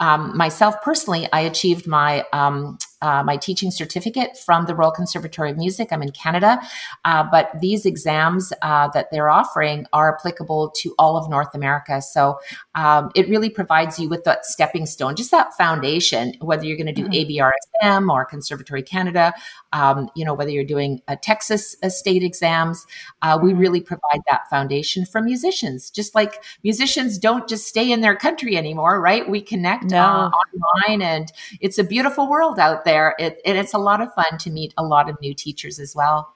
Um, 0.00 0.36
myself 0.36 0.80
personally, 0.82 1.28
I 1.32 1.40
achieved 1.40 1.86
my 1.86 2.24
um, 2.32 2.78
uh, 3.02 3.22
my 3.22 3.36
teaching 3.36 3.70
certificate 3.70 4.38
from 4.38 4.66
the 4.66 4.74
Royal 4.74 4.92
Conservatory 4.92 5.50
of 5.50 5.58
Music. 5.58 5.92
I'm 5.92 6.02
in 6.02 6.12
Canada, 6.12 6.60
uh, 7.04 7.24
but 7.30 7.50
these 7.60 7.84
exams 7.84 8.52
uh, 8.62 8.88
that 8.94 9.08
they're 9.10 9.28
offering 9.28 9.86
are 9.92 10.16
applicable 10.16 10.70
to 10.76 10.94
all 10.98 11.16
of 11.16 11.28
North 11.28 11.54
America. 11.54 12.00
So 12.00 12.38
um, 12.74 13.10
it 13.14 13.28
really 13.28 13.50
provides 13.50 13.98
you 13.98 14.08
with 14.08 14.24
that 14.24 14.46
stepping 14.46 14.86
stone, 14.86 15.16
just 15.16 15.32
that 15.32 15.52
foundation, 15.54 16.34
whether 16.40 16.64
you're 16.64 16.76
going 16.76 16.86
to 16.86 16.92
do 16.92 17.08
mm-hmm. 17.08 17.42
ABRSM 17.84 18.08
or 18.08 18.24
Conservatory 18.24 18.82
Canada, 18.82 19.34
um, 19.72 20.08
you 20.14 20.24
know, 20.24 20.34
whether 20.34 20.50
you're 20.50 20.64
doing 20.64 21.02
a 21.08 21.16
Texas 21.16 21.76
state 21.88 22.22
exams, 22.22 22.86
uh, 23.22 23.38
we 23.42 23.50
mm-hmm. 23.50 23.58
really 23.58 23.80
provide 23.80 24.20
that 24.30 24.48
foundation 24.48 25.04
for 25.04 25.20
musicians. 25.20 25.90
Just 25.90 26.14
like 26.14 26.42
musicians 26.62 27.18
don't 27.18 27.48
just 27.48 27.66
stay 27.66 27.90
in 27.90 28.00
their 28.00 28.14
country 28.14 28.56
anymore, 28.56 29.00
right? 29.00 29.28
We 29.28 29.40
connect 29.40 29.84
no. 29.84 29.98
Uh, 29.98 30.30
online, 30.30 31.02
and 31.02 31.32
it's 31.60 31.78
a 31.78 31.84
beautiful 31.84 32.28
world 32.28 32.58
out 32.58 32.84
there 32.84 32.91
there. 32.92 33.14
It, 33.18 33.40
and 33.44 33.56
it's 33.56 33.74
a 33.74 33.78
lot 33.78 34.00
of 34.00 34.12
fun 34.14 34.38
to 34.38 34.50
meet 34.50 34.74
a 34.76 34.84
lot 34.84 35.08
of 35.08 35.20
new 35.20 35.34
teachers 35.34 35.78
as 35.80 35.94
well. 35.96 36.34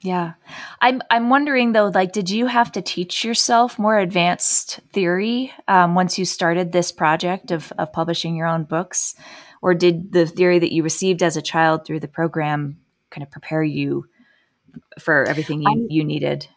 Yeah. 0.00 0.32
I'm 0.80 1.00
I'm 1.10 1.30
wondering 1.30 1.72
though, 1.72 1.86
like, 1.94 2.12
did 2.12 2.28
you 2.28 2.46
have 2.46 2.72
to 2.72 2.82
teach 2.82 3.24
yourself 3.24 3.78
more 3.78 3.98
advanced 3.98 4.80
theory 4.92 5.52
um, 5.68 5.94
once 5.94 6.18
you 6.18 6.24
started 6.24 6.72
this 6.72 6.90
project 6.90 7.52
of 7.52 7.72
of 7.78 7.92
publishing 7.92 8.34
your 8.34 8.48
own 8.48 8.64
books? 8.64 9.14
Or 9.62 9.74
did 9.74 10.10
the 10.10 10.26
theory 10.26 10.58
that 10.58 10.72
you 10.72 10.82
received 10.82 11.22
as 11.22 11.36
a 11.36 11.42
child 11.42 11.84
through 11.84 12.00
the 12.00 12.08
program 12.08 12.78
kind 13.10 13.22
of 13.22 13.30
prepare 13.30 13.62
you 13.62 14.06
for 14.98 15.22
everything 15.24 15.62
you, 15.62 15.86
you 15.88 16.04
needed? 16.04 16.48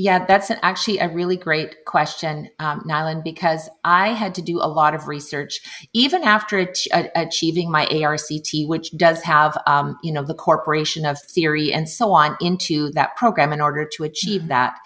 Yeah, 0.00 0.24
that's 0.24 0.48
an, 0.48 0.58
actually 0.62 0.98
a 0.98 1.08
really 1.08 1.36
great 1.36 1.84
question, 1.84 2.50
um, 2.60 2.82
Nylan, 2.82 3.24
because 3.24 3.68
I 3.82 4.10
had 4.10 4.32
to 4.36 4.42
do 4.42 4.58
a 4.58 4.70
lot 4.70 4.94
of 4.94 5.08
research 5.08 5.60
even 5.92 6.22
after 6.22 6.58
ach- 6.58 6.86
achieving 7.16 7.68
my 7.68 7.84
ARCT, 7.86 8.68
which 8.68 8.96
does 8.96 9.20
have, 9.22 9.58
um, 9.66 9.98
you 10.04 10.12
know, 10.12 10.22
the 10.22 10.34
corporation 10.34 11.04
of 11.04 11.20
theory 11.20 11.72
and 11.72 11.88
so 11.88 12.12
on 12.12 12.36
into 12.40 12.92
that 12.92 13.16
program 13.16 13.52
in 13.52 13.60
order 13.60 13.84
to 13.96 14.04
achieve 14.04 14.42
mm-hmm. 14.42 14.50
that. 14.50 14.76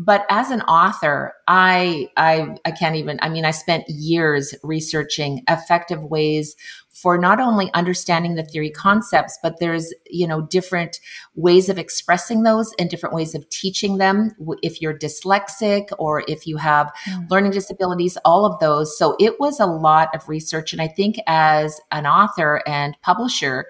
But 0.00 0.24
as 0.30 0.52
an 0.52 0.62
author, 0.62 1.34
I, 1.48 2.08
I, 2.16 2.54
I 2.64 2.70
can't 2.70 2.94
even, 2.94 3.18
I 3.20 3.28
mean, 3.28 3.44
I 3.44 3.50
spent 3.50 3.88
years 3.88 4.54
researching 4.62 5.42
effective 5.48 6.04
ways 6.04 6.54
for 7.02 7.16
not 7.18 7.38
only 7.38 7.72
understanding 7.74 8.34
the 8.34 8.44
theory 8.44 8.70
concepts, 8.70 9.38
but 9.42 9.60
there's, 9.60 9.92
you 10.08 10.26
know, 10.26 10.42
different 10.42 10.98
ways 11.34 11.68
of 11.68 11.78
expressing 11.78 12.42
those 12.42 12.72
and 12.78 12.90
different 12.90 13.14
ways 13.14 13.34
of 13.34 13.48
teaching 13.50 13.98
them. 13.98 14.32
If 14.62 14.80
you're 14.80 14.98
dyslexic 14.98 15.88
or 15.98 16.24
if 16.26 16.46
you 16.46 16.56
have 16.56 16.92
mm. 17.08 17.30
learning 17.30 17.52
disabilities, 17.52 18.18
all 18.24 18.44
of 18.44 18.58
those. 18.58 18.96
So 18.98 19.16
it 19.20 19.38
was 19.38 19.60
a 19.60 19.66
lot 19.66 20.12
of 20.14 20.28
research. 20.28 20.72
And 20.72 20.82
I 20.82 20.88
think 20.88 21.16
as 21.26 21.80
an 21.92 22.06
author 22.06 22.62
and 22.66 22.96
publisher, 23.02 23.66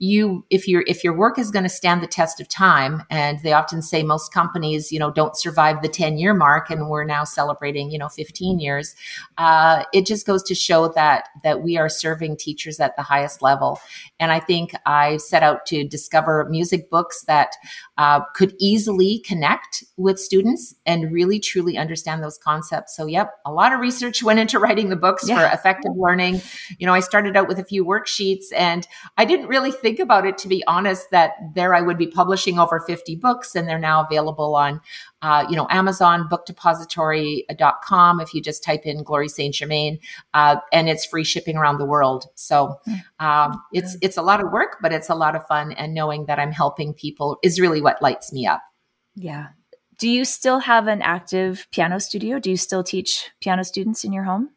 you 0.00 0.42
if 0.48 0.66
your 0.66 0.82
if 0.86 1.04
your 1.04 1.12
work 1.12 1.38
is 1.38 1.50
going 1.50 1.62
to 1.62 1.68
stand 1.68 2.02
the 2.02 2.06
test 2.06 2.40
of 2.40 2.48
time 2.48 3.02
and 3.10 3.38
they 3.40 3.52
often 3.52 3.82
say 3.82 4.02
most 4.02 4.32
companies 4.32 4.90
you 4.90 4.98
know 4.98 5.10
don't 5.10 5.36
survive 5.36 5.82
the 5.82 5.88
10 5.88 6.16
year 6.16 6.32
mark 6.32 6.70
and 6.70 6.88
we're 6.88 7.04
now 7.04 7.22
celebrating 7.22 7.90
you 7.90 7.98
know 7.98 8.08
15 8.08 8.58
years 8.58 8.94
uh, 9.36 9.84
it 9.92 10.06
just 10.06 10.26
goes 10.26 10.42
to 10.42 10.54
show 10.54 10.88
that 10.88 11.28
that 11.44 11.62
we 11.62 11.76
are 11.76 11.90
serving 11.90 12.34
teachers 12.38 12.80
at 12.80 12.96
the 12.96 13.02
highest 13.02 13.42
level. 13.42 13.78
And 14.18 14.32
i 14.32 14.40
think 14.40 14.72
i 14.86 15.18
set 15.18 15.42
out 15.42 15.66
to 15.66 15.84
discover 15.86 16.46
music 16.48 16.88
books 16.88 17.24
that 17.26 17.52
uh, 17.98 18.20
could 18.34 18.54
easily 18.58 19.18
connect 19.18 19.84
with 19.98 20.18
students 20.18 20.74
and 20.86 21.12
really 21.12 21.38
truly 21.38 21.76
understand 21.76 22.22
those 22.22 22.38
concepts. 22.38 22.96
So 22.96 23.04
yep 23.04 23.32
a 23.44 23.52
lot 23.52 23.74
of 23.74 23.80
research 23.80 24.22
went 24.22 24.38
into 24.38 24.58
writing 24.58 24.88
the 24.88 24.96
books 24.96 25.28
yeah. 25.28 25.36
for 25.36 25.54
effective 25.54 25.92
learning. 25.94 26.40
You 26.78 26.86
know 26.86 26.94
i 26.94 27.00
started 27.00 27.36
out 27.36 27.48
with 27.48 27.58
a 27.58 27.64
few 27.64 27.84
worksheets 27.84 28.46
and 28.56 28.88
i 29.18 29.26
didn't 29.26 29.48
really 29.48 29.70
think 29.70 29.89
think 29.90 30.00
about 30.00 30.24
it, 30.24 30.38
to 30.38 30.48
be 30.48 30.62
honest, 30.68 31.10
that 31.10 31.32
there 31.54 31.74
I 31.74 31.80
would 31.80 31.98
be 31.98 32.06
publishing 32.06 32.60
over 32.60 32.78
50 32.78 33.16
books 33.16 33.56
and 33.56 33.66
they're 33.66 33.78
now 33.78 34.04
available 34.04 34.54
on, 34.54 34.80
uh, 35.20 35.44
you 35.50 35.56
know, 35.56 35.66
Amazon, 35.68 36.28
bookdepository.com 36.28 38.20
if 38.20 38.32
you 38.32 38.40
just 38.40 38.62
type 38.62 38.82
in 38.84 39.02
Glory 39.02 39.28
Saint 39.28 39.54
Germain, 39.54 39.98
uh, 40.32 40.56
and 40.72 40.88
it's 40.88 41.04
free 41.04 41.24
shipping 41.24 41.56
around 41.56 41.78
the 41.78 41.84
world. 41.84 42.26
So 42.36 42.78
hmm. 42.84 42.94
um, 43.18 43.60
it's, 43.72 43.96
it's 44.00 44.16
a 44.16 44.22
lot 44.22 44.40
of 44.40 44.52
work, 44.52 44.76
but 44.80 44.92
it's 44.92 45.10
a 45.10 45.14
lot 45.16 45.34
of 45.34 45.44
fun. 45.48 45.72
And 45.72 45.92
knowing 45.92 46.26
that 46.26 46.38
I'm 46.38 46.52
helping 46.52 46.94
people 46.94 47.38
is 47.42 47.60
really 47.60 47.80
what 47.80 48.00
lights 48.00 48.32
me 48.32 48.46
up. 48.46 48.62
Yeah. 49.16 49.48
Do 49.98 50.08
you 50.08 50.24
still 50.24 50.60
have 50.60 50.86
an 50.86 51.02
active 51.02 51.66
piano 51.72 51.98
studio? 51.98 52.38
Do 52.38 52.48
you 52.48 52.56
still 52.56 52.84
teach 52.84 53.30
piano 53.40 53.64
students 53.64 54.04
in 54.04 54.12
your 54.12 54.24
home? 54.24 54.50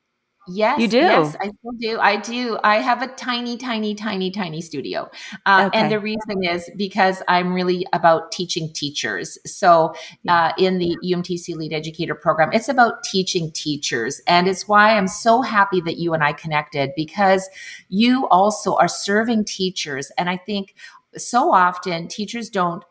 Yes, 0.48 0.80
you 0.80 0.88
do. 0.88 0.98
Yes, 0.98 1.36
I 1.40 1.46
still 1.46 1.72
do. 1.80 2.00
I 2.00 2.18
do. 2.18 2.60
I 2.64 2.78
have 2.78 3.02
a 3.02 3.08
tiny, 3.08 3.56
tiny, 3.56 3.96
tiny, 3.96 4.30
tiny 4.30 4.62
studio, 4.62 5.10
uh, 5.46 5.66
okay. 5.68 5.80
and 5.80 5.92
the 5.92 6.00
reason 6.00 6.44
is 6.44 6.70
because 6.76 7.22
I'm 7.30 7.54
really 7.54 7.86
about 7.94 8.32
teaching 8.32 8.72
teachers. 8.74 9.38
So, 9.46 9.94
uh, 10.28 10.52
in 10.58 10.80
the 10.80 10.98
UMTC 11.04 11.50
Elite 11.50 11.72
Educator 11.72 12.16
program, 12.16 12.52
it's 12.52 12.68
about 12.68 13.04
teaching 13.04 13.52
teachers, 13.52 14.22
and 14.28 14.48
it's 14.48 14.68
why 14.68 14.98
I'm 14.98 15.08
so 15.08 15.42
happy 15.42 15.80
that 15.82 15.98
you 15.98 16.14
and 16.14 16.24
I 16.24 16.34
connected 16.34 16.92
because 16.96 17.50
you 17.88 18.28
also 18.28 18.76
are 18.76 18.90
serving 18.90 19.46
teachers, 19.46 20.12
and 20.18 20.30
I 20.30 20.36
think 20.36 20.76
so 21.18 21.54
often 21.54 22.08
teachers 22.08 22.50
don't 22.50 22.84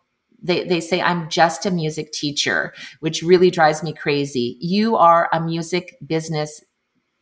they, 0.45 0.65
they 0.65 0.81
say 0.81 1.01
i'm 1.01 1.29
just 1.29 1.67
a 1.67 1.71
music 1.71 2.13
teacher 2.13 2.73
which 3.01 3.23
really 3.23 3.51
drives 3.51 3.83
me 3.83 3.93
crazy 3.93 4.57
you 4.61 4.97
are 4.97 5.29
a 5.33 5.41
music 5.41 5.97
business 6.07 6.63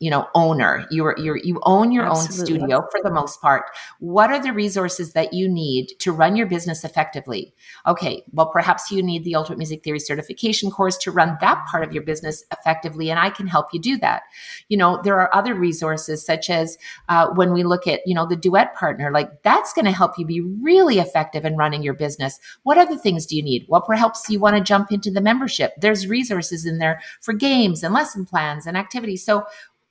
you 0.00 0.10
know 0.10 0.26
owner. 0.34 0.86
You're, 0.90 1.14
you're 1.18 1.36
you 1.36 1.60
own 1.64 1.92
your 1.92 2.06
Absolutely. 2.06 2.40
own 2.40 2.46
studio 2.46 2.88
for 2.90 3.00
the 3.02 3.12
most 3.12 3.40
part. 3.40 3.64
What 4.00 4.30
are 4.30 4.42
the 4.42 4.52
resources 4.52 5.12
that 5.12 5.34
you 5.34 5.48
need 5.48 5.90
to 6.00 6.10
run 6.10 6.36
your 6.36 6.46
business 6.46 6.84
effectively? 6.84 7.54
Okay 7.86 8.24
well 8.32 8.46
perhaps 8.46 8.90
you 8.90 9.02
need 9.02 9.24
the 9.24 9.34
ultimate 9.34 9.58
music 9.58 9.84
theory 9.84 10.00
certification 10.00 10.70
course 10.70 10.96
to 10.98 11.10
run 11.10 11.36
that 11.40 11.64
part 11.70 11.84
of 11.84 11.92
your 11.92 12.02
business 12.02 12.44
effectively 12.50 13.10
and 13.10 13.18
i 13.20 13.28
can 13.28 13.46
help 13.46 13.66
you 13.72 13.80
do 13.80 13.98
that. 13.98 14.22
You 14.68 14.78
know 14.78 15.00
there 15.04 15.20
are 15.20 15.32
other 15.34 15.54
resources 15.54 16.24
such 16.24 16.48
as 16.48 16.78
uh, 17.08 17.28
when 17.34 17.52
we 17.52 17.62
look 17.62 17.86
at 17.86 18.00
you 18.06 18.14
know 18.14 18.26
the 18.26 18.36
duet 18.36 18.74
partner 18.74 19.12
like 19.12 19.42
that's 19.42 19.72
going 19.74 19.84
to 19.84 19.92
help 19.92 20.18
you 20.18 20.24
be 20.24 20.40
really 20.40 20.98
effective 20.98 21.44
in 21.44 21.56
running 21.56 21.82
your 21.82 21.94
business. 21.94 22.40
What 22.62 22.78
other 22.78 22.96
things 22.96 23.26
do 23.26 23.36
you 23.36 23.42
need? 23.42 23.66
Well 23.68 23.82
perhaps 23.82 24.30
you 24.30 24.40
want 24.40 24.56
to 24.56 24.62
jump 24.62 24.90
into 24.90 25.10
the 25.10 25.20
membership. 25.20 25.74
There's 25.78 26.06
resources 26.06 26.64
in 26.64 26.78
there 26.78 27.02
for 27.20 27.34
games 27.34 27.82
and 27.82 27.92
lesson 27.92 28.24
plans 28.24 28.66
and 28.66 28.78
activities. 28.78 29.24
So 29.24 29.44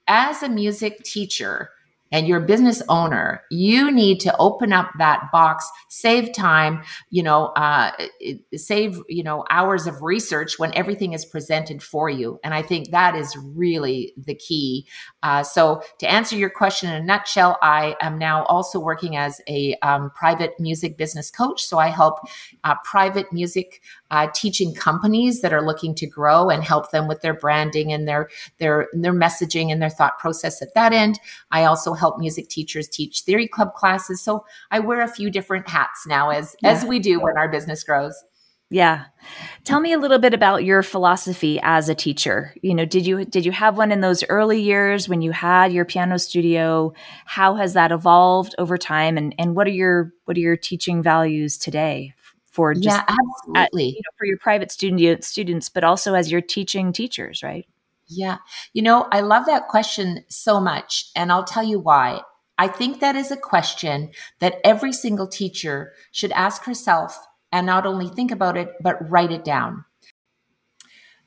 as 0.10 0.44
a 0.44 0.50
music 0.50 1.04
teacher 1.04 1.70
and 2.12 2.28
you're 2.28 2.42
a 2.44 2.46
business 2.46 2.82
owner, 2.90 3.44
you 3.52 3.92
need 3.92 4.20
to 4.22 4.36
open 4.38 4.74
up 4.74 4.90
that 4.98 5.30
box, 5.32 5.70
save 5.90 6.34
time, 6.34 6.82
you 7.12 7.22
know, 7.22 7.48
uh, 7.56 7.92
save, 8.56 9.00
you 9.08 9.24
know, 9.24 9.46
hours 9.50 9.86
of 9.86 10.02
research 10.02 10.58
when 10.58 10.74
everything 10.76 11.14
is 11.14 11.24
presented 11.24 11.84
for 11.84 12.10
you. 12.10 12.40
And 12.44 12.54
I 12.54 12.64
think 12.64 12.90
that 12.90 13.16
is 13.16 13.38
really 13.38 14.14
the 14.18 14.34
key. 14.34 14.88
Uh, 15.22 15.44
so 15.44 15.84
to 16.00 16.12
answer 16.12 16.36
your 16.36 16.50
question 16.50 16.90
in 16.90 17.02
a 17.02 17.06
nutshell, 17.06 17.60
I 17.62 17.96
am 18.02 18.18
now 18.18 18.44
also 18.46 18.80
working 18.80 19.16
as 19.16 19.40
a 19.48 19.76
um, 19.84 20.10
private 20.16 20.60
music 20.60 20.98
business 20.98 21.30
coach. 21.30 21.64
So 21.64 21.78
I 21.78 21.90
help 21.90 22.20
uh, 22.64 22.76
private 22.84 23.32
music 23.32 23.84
uh, 24.12 24.28
teaching 24.34 24.74
companies 24.74 25.42
that 25.42 25.54
are 25.54 25.62
looking 25.62 25.94
to 25.96 26.08
grow 26.08 26.50
and 26.50 26.64
help 26.64 26.92
them 26.92 27.08
with 27.08 27.22
their 27.22 27.34
branding 27.34 27.92
and 27.92 28.08
their 28.08 28.30
their 28.58 28.88
their 28.94 29.14
messaging 29.14 29.72
and 29.72 29.82
their 29.82 29.90
thought 29.90 30.18
process 30.20 30.62
at 30.62 30.74
that 30.76 30.94
end. 30.94 31.20
I 31.52 31.66
also 31.66 31.94
help 31.94 32.20
music 32.20 32.50
teachers 32.50 32.88
teach 32.88 33.22
theory 33.22 33.48
club 33.48 33.74
classes. 33.74 34.22
So 34.22 34.46
I 34.72 34.80
wear 34.80 35.02
a 35.02 35.08
few 35.08 35.30
different 35.30 35.68
hats 35.68 36.06
now 36.08 36.30
as 36.30 36.56
yeah. 36.62 36.70
as 36.72 36.86
we 36.86 37.00
do 37.00 37.20
when 37.20 37.38
our 37.38 37.50
business 37.50 37.84
grows. 37.84 38.24
Yeah. 38.72 39.06
Tell 39.64 39.80
me 39.80 39.94
a 39.94 39.98
little 39.98 40.20
bit 40.20 40.36
about 40.36 40.64
your 40.64 40.84
philosophy 40.84 41.60
as 41.64 41.90
a 41.90 41.96
teacher. 41.96 42.54
You 42.62 42.76
know, 42.76 42.86
did 42.86 43.06
you 43.06 43.26
did 43.26 43.44
you 43.44 43.52
have 43.52 43.78
one 43.78 43.92
in 43.92 44.02
those 44.02 44.24
early 44.30 44.62
years 44.62 45.10
when 45.10 45.24
you 45.24 45.32
had 45.32 45.74
your 45.74 45.86
piano 45.86 46.20
studio? 46.20 46.94
How 47.26 47.56
has 47.56 47.74
that 47.74 47.92
evolved 47.92 48.54
over 48.60 48.78
time 48.78 49.18
and 49.18 49.34
and 49.40 49.56
what 49.56 49.66
are 49.66 49.72
your 49.72 50.14
what 50.26 50.38
are 50.38 50.42
your 50.42 50.56
teaching 50.56 51.02
values 51.02 51.58
today? 51.58 52.14
For 52.60 52.74
just 52.74 52.88
yeah, 52.88 53.06
absolutely. 53.08 53.88
At, 53.88 53.94
you 53.94 54.02
know, 54.02 54.12
for 54.18 54.26
your 54.26 54.38
private 54.38 54.70
student 54.70 55.24
students, 55.24 55.70
but 55.70 55.86
also 55.86 56.14
as 56.14 56.30
you're 56.30 56.42
teaching 56.42 56.92
teachers, 56.92 57.42
right? 57.42 57.66
Yeah. 58.10 58.40
You 58.74 58.82
know, 58.82 59.08
I 59.14 59.22
love 59.22 59.46
that 59.46 59.70
question 59.70 60.26
so 60.28 60.60
much. 60.60 61.10
And 61.16 61.32
I'll 61.32 61.46
tell 61.46 61.64
you 61.64 61.80
why. 61.80 62.20
I 62.58 62.68
think 62.68 63.00
that 63.00 63.16
is 63.16 63.32
a 63.32 63.38
question 63.38 64.12
that 64.40 64.60
every 64.66 64.92
single 64.92 65.26
teacher 65.26 65.94
should 66.12 66.34
ask 66.34 66.66
herself 66.66 67.18
and 67.54 67.66
not 67.66 67.86
only 67.86 68.10
think 68.10 68.30
about 68.30 68.58
it, 68.58 68.74
but 68.82 69.10
write 69.10 69.32
it 69.32 69.46
down. 69.46 69.86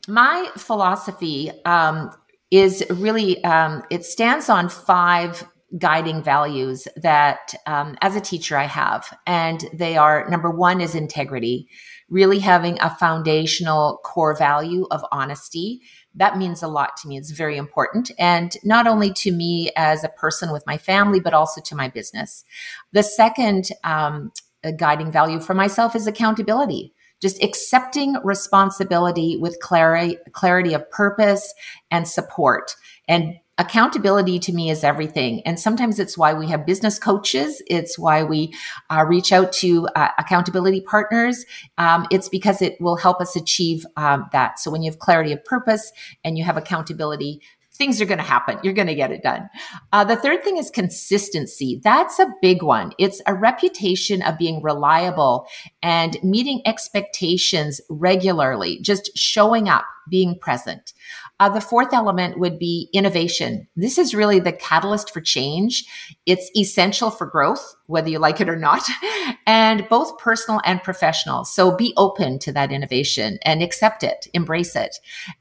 My 0.06 0.50
philosophy 0.58 1.50
um, 1.64 2.10
is 2.50 2.84
really, 2.90 3.42
um, 3.42 3.84
it 3.88 4.04
stands 4.04 4.50
on 4.50 4.68
five 4.68 5.48
guiding 5.78 6.22
values 6.22 6.86
that 6.96 7.54
um, 7.66 7.96
as 8.02 8.14
a 8.14 8.20
teacher 8.20 8.56
I 8.56 8.64
have. 8.64 9.06
And 9.26 9.64
they 9.72 9.96
are 9.96 10.28
number 10.28 10.50
one 10.50 10.80
is 10.80 10.94
integrity, 10.94 11.68
really 12.08 12.38
having 12.38 12.78
a 12.80 12.94
foundational 12.96 14.00
core 14.04 14.36
value 14.36 14.86
of 14.90 15.04
honesty. 15.12 15.80
That 16.14 16.36
means 16.36 16.62
a 16.62 16.68
lot 16.68 16.96
to 16.98 17.08
me. 17.08 17.16
It's 17.16 17.30
very 17.30 17.56
important. 17.56 18.10
And 18.18 18.54
not 18.64 18.86
only 18.86 19.12
to 19.14 19.32
me 19.32 19.70
as 19.76 20.04
a 20.04 20.10
person 20.10 20.52
with 20.52 20.66
my 20.66 20.76
family, 20.76 21.20
but 21.20 21.34
also 21.34 21.60
to 21.62 21.74
my 21.74 21.88
business. 21.88 22.44
The 22.92 23.02
second 23.02 23.70
um, 23.82 24.30
guiding 24.76 25.10
value 25.10 25.40
for 25.40 25.54
myself 25.54 25.96
is 25.96 26.06
accountability 26.06 26.94
just 27.22 27.40
accepting 27.40 28.16
responsibility 28.24 29.36
with 29.36 29.56
clarity, 29.60 30.18
clarity 30.32 30.74
of 30.74 30.90
purpose 30.90 31.54
and 31.92 32.08
support 32.08 32.74
and 33.08 33.36
accountability 33.58 34.38
to 34.40 34.52
me 34.52 34.70
is 34.70 34.82
everything. 34.82 35.42
And 35.46 35.60
sometimes 35.60 35.98
it's 35.98 36.16
why 36.16 36.32
we 36.32 36.48
have 36.48 36.66
business 36.66 36.98
coaches. 36.98 37.62
It's 37.66 37.98
why 37.98 38.24
we 38.24 38.54
uh, 38.90 39.04
reach 39.06 39.32
out 39.32 39.52
to 39.54 39.86
uh, 39.94 40.08
accountability 40.18 40.80
partners. 40.80 41.44
Um, 41.78 42.06
it's 42.10 42.28
because 42.28 42.62
it 42.62 42.80
will 42.80 42.96
help 42.96 43.20
us 43.20 43.36
achieve 43.36 43.84
um, 43.96 44.28
that. 44.32 44.58
So 44.58 44.70
when 44.70 44.82
you 44.82 44.90
have 44.90 44.98
clarity 44.98 45.32
of 45.32 45.44
purpose 45.44 45.92
and 46.24 46.38
you 46.38 46.44
have 46.44 46.56
accountability, 46.56 47.40
things 47.74 48.00
are 48.00 48.06
going 48.06 48.18
to 48.18 48.24
happen. 48.24 48.58
You're 48.62 48.74
going 48.74 48.88
to 48.88 48.94
get 48.94 49.10
it 49.10 49.22
done. 49.22 49.48
Uh, 49.92 50.04
the 50.04 50.16
third 50.16 50.44
thing 50.44 50.56
is 50.56 50.70
consistency. 50.70 51.80
That's 51.82 52.18
a 52.18 52.32
big 52.40 52.62
one. 52.62 52.92
It's 52.98 53.20
a 53.26 53.34
reputation 53.34 54.22
of 54.22 54.38
being 54.38 54.62
reliable 54.62 55.46
and 55.82 56.16
meeting 56.22 56.62
expectations 56.66 57.80
regularly, 57.88 58.80
just 58.80 59.16
showing 59.16 59.68
up, 59.68 59.84
being 60.08 60.38
present. 60.38 60.92
Uh, 61.42 61.48
the 61.48 61.60
fourth 61.60 61.92
element 61.92 62.38
would 62.38 62.56
be 62.56 62.88
innovation. 62.92 63.66
This 63.74 63.98
is 63.98 64.14
really 64.14 64.38
the 64.38 64.52
catalyst 64.52 65.12
for 65.12 65.20
change. 65.20 65.84
It's 66.24 66.48
essential 66.56 67.10
for 67.10 67.26
growth, 67.26 67.74
whether 67.86 68.08
you 68.08 68.20
like 68.20 68.40
it 68.40 68.48
or 68.48 68.54
not, 68.54 68.84
and 69.46 69.84
both 69.88 70.18
personal 70.18 70.60
and 70.64 70.80
professional. 70.84 71.44
So 71.44 71.76
be 71.76 71.94
open 71.96 72.38
to 72.38 72.52
that 72.52 72.70
innovation 72.70 73.40
and 73.44 73.60
accept 73.60 74.04
it, 74.04 74.28
embrace 74.34 74.76
it. 74.76 74.94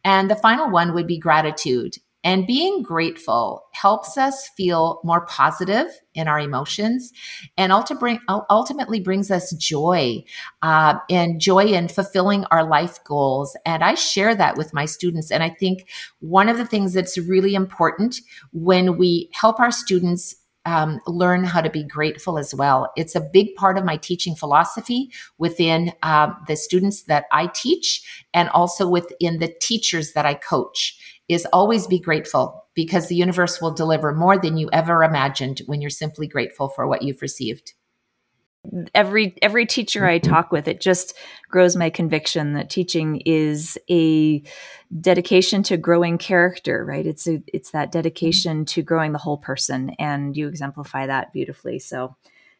And 0.03 0.27
the 0.27 0.35
final 0.35 0.71
one 0.71 0.95
would 0.95 1.05
be 1.05 1.19
gratitude. 1.19 1.97
And 2.23 2.45
being 2.45 2.83
grateful 2.83 3.65
helps 3.71 4.17
us 4.17 4.49
feel 4.49 5.01
more 5.03 5.25
positive 5.25 5.87
in 6.13 6.27
our 6.27 6.39
emotions 6.39 7.11
and 7.57 7.71
ultimately 7.71 8.99
brings 8.99 9.31
us 9.31 9.51
joy 9.55 10.23
uh, 10.61 10.99
and 11.09 11.41
joy 11.41 11.65
in 11.65 11.87
fulfilling 11.87 12.45
our 12.51 12.63
life 12.63 13.03
goals. 13.03 13.55
And 13.65 13.83
I 13.83 13.95
share 13.95 14.35
that 14.35 14.55
with 14.55 14.73
my 14.73 14.85
students. 14.85 15.31
And 15.31 15.41
I 15.41 15.49
think 15.49 15.87
one 16.19 16.47
of 16.47 16.57
the 16.57 16.65
things 16.65 16.93
that's 16.93 17.17
really 17.17 17.55
important 17.55 18.21
when 18.51 18.97
we 18.97 19.29
help 19.33 19.59
our 19.59 19.71
students 19.71 20.35
um, 20.65 20.99
learn 21.07 21.43
how 21.43 21.61
to 21.61 21.69
be 21.69 21.83
grateful 21.83 22.37
as 22.37 22.53
well. 22.53 22.91
It's 22.95 23.15
a 23.15 23.21
big 23.21 23.55
part 23.55 23.77
of 23.77 23.85
my 23.85 23.97
teaching 23.97 24.35
philosophy 24.35 25.09
within 25.37 25.91
uh, 26.03 26.33
the 26.47 26.55
students 26.55 27.03
that 27.03 27.25
I 27.31 27.47
teach 27.47 28.27
and 28.33 28.49
also 28.49 28.87
within 28.87 29.39
the 29.39 29.53
teachers 29.59 30.13
that 30.13 30.25
I 30.25 30.35
coach 30.35 30.99
is 31.31 31.47
always 31.53 31.87
be 31.87 31.99
grateful 31.99 32.65
because 32.73 33.07
the 33.07 33.15
universe 33.15 33.61
will 33.61 33.73
deliver 33.73 34.13
more 34.13 34.37
than 34.37 34.57
you 34.57 34.69
ever 34.71 35.03
imagined 35.03 35.61
when 35.65 35.81
you're 35.81 35.89
simply 35.89 36.27
grateful 36.27 36.69
for 36.69 36.87
what 36.87 37.01
you've 37.01 37.21
received. 37.21 37.73
Every 38.93 39.35
every 39.41 39.65
teacher 39.65 40.05
i 40.05 40.19
talk 40.19 40.51
with 40.51 40.67
it 40.67 40.79
just 40.79 41.17
grows 41.49 41.75
my 41.75 41.89
conviction 41.89 42.53
that 42.53 42.69
teaching 42.69 43.19
is 43.25 43.75
a 43.89 44.43
dedication 44.99 45.63
to 45.63 45.77
growing 45.77 46.19
character 46.19 46.85
right? 46.85 47.07
It's 47.07 47.27
a 47.27 47.41
it's 47.47 47.71
that 47.71 47.91
dedication 47.91 48.65
to 48.65 48.83
growing 48.83 49.13
the 49.13 49.17
whole 49.17 49.39
person 49.39 49.95
and 49.97 50.37
you 50.37 50.47
exemplify 50.47 51.07
that 51.07 51.33
beautifully. 51.33 51.79
So 51.79 52.15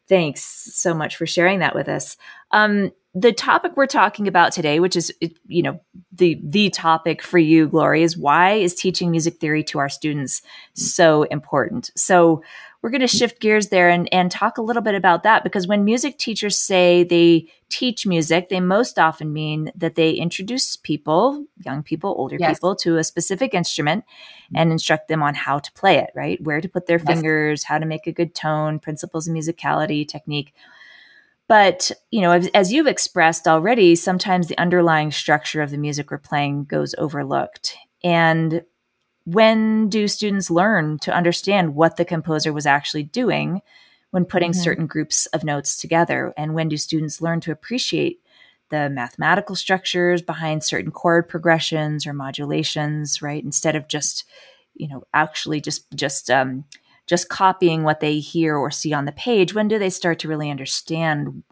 thanks 0.08 0.42
so 0.42 0.92
much 0.92 1.16
for 1.16 1.24
sharing 1.24 1.60
that 1.60 1.74
with 1.74 1.88
us. 1.88 2.16
Um, 2.50 2.90
the 3.14 3.32
topic 3.32 3.72
we're 3.76 3.86
talking 3.86 4.26
about 4.26 4.52
today, 4.52 4.80
which 4.80 4.96
is 4.96 5.12
you 5.46 5.62
know 5.62 5.80
the 6.12 6.40
the 6.42 6.70
topic 6.70 7.22
for 7.22 7.38
you, 7.38 7.68
Glory, 7.68 8.02
is 8.02 8.16
why 8.16 8.52
is 8.52 8.74
teaching 8.74 9.10
music 9.10 9.38
theory 9.38 9.62
to 9.64 9.78
our 9.78 9.88
students 9.88 10.42
so 10.74 11.24
important? 11.24 11.90
So 11.96 12.42
we're 12.82 12.90
going 12.90 13.00
to 13.00 13.06
shift 13.06 13.40
gears 13.40 13.68
there 13.68 13.88
and, 13.88 14.08
and 14.12 14.28
talk 14.28 14.58
a 14.58 14.62
little 14.62 14.82
bit 14.82 14.96
about 14.96 15.22
that 15.22 15.44
because 15.44 15.68
when 15.68 15.84
music 15.84 16.18
teachers 16.18 16.58
say 16.58 17.04
they 17.04 17.48
teach 17.68 18.06
music, 18.06 18.48
they 18.48 18.58
most 18.58 18.98
often 18.98 19.32
mean 19.32 19.70
that 19.76 19.94
they 19.94 20.10
introduce 20.10 20.76
people, 20.76 21.46
young 21.64 21.84
people, 21.84 22.12
older 22.18 22.36
yes. 22.40 22.56
people, 22.56 22.74
to 22.74 22.96
a 22.96 23.04
specific 23.04 23.54
instrument 23.54 24.04
mm-hmm. 24.04 24.56
and 24.56 24.72
instruct 24.72 25.06
them 25.06 25.22
on 25.22 25.34
how 25.34 25.60
to 25.60 25.70
play 25.72 25.98
it, 25.98 26.10
right? 26.16 26.42
Where 26.42 26.60
to 26.60 26.68
put 26.68 26.86
their 26.86 26.98
yes. 26.98 27.06
fingers, 27.06 27.64
how 27.64 27.78
to 27.78 27.86
make 27.86 28.08
a 28.08 28.12
good 28.12 28.34
tone, 28.34 28.80
principles 28.80 29.28
of 29.28 29.34
musicality, 29.34 30.06
technique 30.06 30.52
but, 31.48 31.90
you 32.10 32.20
know, 32.20 32.32
as, 32.32 32.48
as, 32.54 32.72
you've 32.72 32.86
expressed 32.86 33.46
already, 33.46 33.94
sometimes 33.94 34.46
the 34.46 34.58
underlying 34.58 35.10
structure 35.10 35.60
of 35.60 35.70
the 35.70 35.78
music 35.78 36.10
we're 36.10 36.18
playing 36.18 36.64
goes 36.64 36.94
overlooked. 36.96 37.76
And 38.02 38.62
when 39.24 39.88
do 39.88 40.08
students 40.08 40.50
learn 40.50 40.98
to 41.00 41.14
understand 41.14 41.74
what 41.74 41.96
the 41.96 42.04
composer 42.04 42.52
was 42.52 42.66
actually 42.66 43.04
doing 43.04 43.60
when 44.10 44.24
putting 44.24 44.52
mm-hmm. 44.52 44.62
certain 44.62 44.86
groups 44.86 45.26
of 45.26 45.44
notes 45.44 45.76
together? 45.76 46.32
And 46.36 46.54
when 46.54 46.68
do 46.68 46.76
students 46.76 47.20
learn 47.20 47.40
to 47.42 47.52
appreciate 47.52 48.20
the 48.70 48.88
mathematical 48.88 49.54
structures 49.54 50.22
behind 50.22 50.64
certain 50.64 50.90
chord 50.90 51.28
progressions 51.28 52.06
or 52.06 52.14
modulations, 52.14 53.20
right? 53.20 53.44
Instead 53.44 53.76
of 53.76 53.86
just, 53.86 54.24
you 54.74 54.88
know, 54.88 55.04
actually 55.12 55.60
just 55.60 55.84
just 55.94 56.30
um, 56.30 56.64
just 57.06 57.28
copying 57.28 57.82
what 57.82 58.00
they 58.00 58.18
hear 58.18 58.56
or 58.56 58.70
see 58.70 58.92
on 58.92 59.04
the 59.04 59.12
page 59.12 59.54
when 59.54 59.68
do 59.68 59.78
they 59.78 59.90
start 59.90 60.18
to 60.20 60.28
really 60.28 60.50
understand 60.50 61.42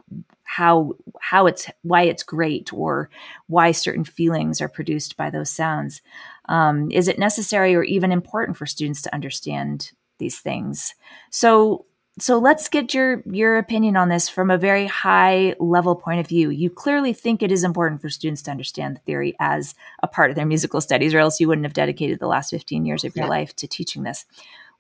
how 0.45 0.95
how 1.21 1.47
it's 1.47 1.71
why 1.83 2.03
it's 2.03 2.25
great 2.25 2.73
or 2.73 3.09
why 3.47 3.71
certain 3.71 4.05
feelings 4.05 4.61
are 4.61 4.69
produced 4.69 5.17
by 5.17 5.31
those 5.31 5.51
sounds? 5.51 6.03
Um, 6.47 6.91
is 6.91 7.07
it 7.07 7.21
necessary 7.21 7.77
or 7.77 7.85
even 7.85 8.11
important 8.11 8.57
for 8.57 8.67
students 8.67 9.01
to 9.03 9.15
understand 9.15 9.93
these 10.19 10.41
things? 10.41 10.95
So 11.31 11.87
so 12.19 12.39
let's 12.39 12.69
get 12.69 12.93
your 12.93 13.23
your 13.31 13.59
opinion 13.59 13.97
on 13.97 14.09
this 14.09 14.29
from 14.29 14.51
a 14.51 14.59
very 14.59 14.87
high 14.87 15.55
level 15.61 15.95
point 15.95 16.19
of 16.19 16.27
view. 16.27 16.51
You 16.51 16.69
clearly 16.69 17.13
think 17.13 17.43
it 17.43 17.53
is 17.53 17.63
important 17.63 18.03
for 18.03 18.09
students 18.09 18.43
to 18.43 18.51
understand 18.51 18.97
the 18.97 19.01
theory 19.01 19.37
as 19.39 19.77
a 20.03 20.09
part 20.09 20.31
of 20.31 20.37
their 20.37 20.47
musical 20.47 20.81
studies 20.81 21.15
or 21.15 21.21
else 21.21 21.39
you 21.39 21.47
wouldn't 21.47 21.65
have 21.65 21.75
dedicated 21.75 22.19
the 22.19 22.27
last 22.27 22.51
15 22.51 22.85
years 22.85 23.05
of 23.05 23.15
your 23.15 23.27
yeah. 23.27 23.31
life 23.31 23.55
to 23.57 23.69
teaching 23.69 24.03
this. 24.03 24.27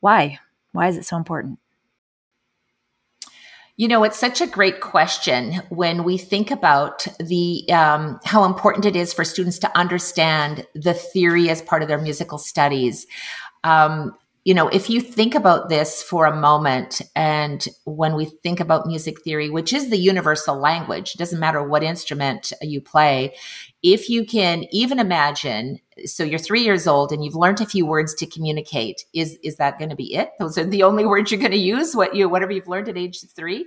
Why 0.00 0.40
why 0.72 0.88
is 0.88 0.96
it 0.96 1.04
so 1.04 1.16
important? 1.16 1.58
You 3.76 3.88
know, 3.88 4.04
it's 4.04 4.18
such 4.18 4.42
a 4.42 4.46
great 4.46 4.80
question 4.80 5.54
when 5.70 6.04
we 6.04 6.18
think 6.18 6.50
about 6.50 7.06
the 7.18 7.64
um, 7.72 8.20
how 8.24 8.44
important 8.44 8.84
it 8.84 8.94
is 8.94 9.14
for 9.14 9.24
students 9.24 9.58
to 9.60 9.78
understand 9.78 10.66
the 10.74 10.92
theory 10.92 11.48
as 11.48 11.62
part 11.62 11.80
of 11.80 11.88
their 11.88 11.96
musical 11.96 12.36
studies. 12.36 13.06
Um, 13.64 14.14
you 14.44 14.52
know, 14.54 14.68
if 14.68 14.90
you 14.90 15.00
think 15.00 15.34
about 15.34 15.68
this 15.68 16.02
for 16.02 16.26
a 16.26 16.36
moment, 16.36 17.00
and 17.14 17.66
when 17.84 18.16
we 18.16 18.26
think 18.42 18.60
about 18.60 18.86
music 18.86 19.22
theory, 19.22 19.48
which 19.48 19.72
is 19.72 19.88
the 19.88 19.98
universal 19.98 20.58
language, 20.58 21.14
it 21.14 21.18
doesn't 21.18 21.40
matter 21.40 21.62
what 21.62 21.82
instrument 21.82 22.52
you 22.60 22.80
play, 22.80 23.34
if 23.82 24.10
you 24.10 24.24
can 24.24 24.64
even 24.70 24.98
imagine, 24.98 25.80
so 26.04 26.22
you're 26.22 26.38
three 26.38 26.62
years 26.62 26.86
old 26.86 27.12
and 27.12 27.24
you've 27.24 27.34
learned 27.34 27.60
a 27.60 27.66
few 27.66 27.86
words 27.86 28.14
to 28.14 28.26
communicate, 28.26 29.04
is 29.14 29.38
is 29.42 29.56
that 29.56 29.78
going 29.78 29.90
to 29.90 29.96
be 29.96 30.14
it? 30.14 30.30
Those 30.38 30.58
are 30.58 30.64
the 30.64 30.82
only 30.90 31.06
words 31.06 31.30
you're 31.30 31.40
going 31.40 31.52
to 31.52 31.56
use. 31.56 31.94
What 31.94 32.14
you 32.14 32.28
whatever 32.28 32.52
you've 32.52 32.68
learned 32.68 32.88
at 32.88 32.98
age 32.98 33.24
three. 33.34 33.66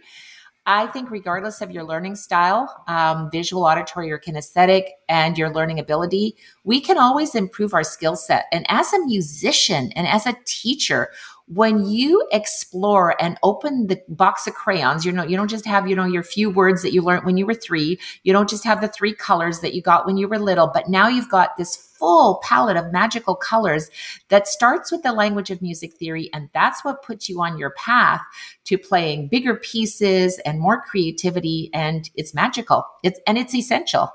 I 0.66 0.88
think, 0.88 1.12
regardless 1.12 1.62
of 1.62 1.72
your 1.72 1.84
learning 1.84 2.16
style, 2.16 2.74
um, 2.88 3.30
visual, 3.32 3.66
auditory, 3.66 4.10
or 4.12 4.18
kinesthetic, 4.18 4.84
and 5.10 5.38
your 5.38 5.54
learning 5.54 5.78
ability, 5.78 6.38
we 6.64 6.80
can 6.80 6.98
always 6.98 7.36
improve 7.36 7.74
our 7.74 7.84
skill 7.84 8.16
set. 8.16 8.46
And 8.54 8.66
as 8.70 8.94
a 8.94 9.06
musician 9.06 9.92
and 9.94 10.08
as 10.08 10.26
a 10.26 10.38
teacher, 10.46 11.10
when 11.48 11.86
you 11.86 12.26
explore 12.32 13.22
and 13.22 13.38
open 13.44 13.88
the 13.88 14.02
box 14.08 14.48
of 14.48 14.54
crayons, 14.54 15.06
you 15.06 15.12
know, 15.12 15.24
you 15.24 15.36
don't 15.36 15.50
just 15.50 15.66
have, 15.66 15.88
you 15.88 15.96
know, 15.96 16.06
your 16.06 16.24
few 16.24 16.50
words 16.50 16.82
that 16.82 16.94
you 16.94 17.02
learned 17.02 17.26
when 17.26 17.38
you 17.38 17.46
were 17.46 17.54
three. 17.54 18.00
You 18.24 18.32
don't 18.32 18.50
just 18.50 18.64
have 18.64 18.80
the 18.80 18.88
three 18.88 19.14
colors 19.14 19.60
that 19.60 19.74
you 19.74 19.82
got 19.82 20.06
when 20.06 20.16
you 20.18 20.28
were 20.28 20.40
little, 20.40 20.72
but 20.74 20.88
now 20.88 21.08
you've 21.10 21.30
got 21.30 21.58
this 21.58 21.76
full 21.76 22.40
palette 22.44 22.78
of 22.78 22.92
magical 22.92 23.36
colors 23.36 23.90
that 24.30 24.48
starts 24.48 24.92
with 24.92 25.04
the 25.04 25.12
language 25.12 25.52
of 25.52 25.62
music 25.62 25.94
theory. 25.94 26.30
And 26.34 26.50
that's 26.54 26.84
what 26.86 27.04
puts 27.04 27.28
you 27.28 27.42
on 27.42 27.58
your 27.58 27.72
path 27.72 28.22
to 28.66 28.78
playing 28.78 29.28
bigger 29.28 29.56
pieces 29.56 30.40
and 30.46 30.60
more 30.60 30.82
creativity. 30.82 31.70
And 31.74 32.10
it's 32.16 32.34
magical. 32.34 32.86
It's, 33.04 33.20
and 33.28 33.38
it's 33.38 33.54
essential. 33.54 34.14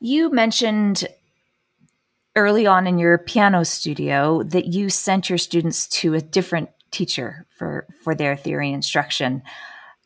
You 0.00 0.30
mentioned 0.30 1.06
early 2.36 2.66
on 2.66 2.86
in 2.86 2.98
your 2.98 3.18
piano 3.18 3.64
studio 3.64 4.42
that 4.44 4.66
you 4.66 4.90
sent 4.90 5.28
your 5.28 5.38
students 5.38 5.88
to 5.88 6.14
a 6.14 6.20
different 6.20 6.68
teacher 6.90 7.46
for 7.50 7.86
for 8.02 8.14
their 8.14 8.36
theory 8.36 8.72
instruction. 8.72 9.42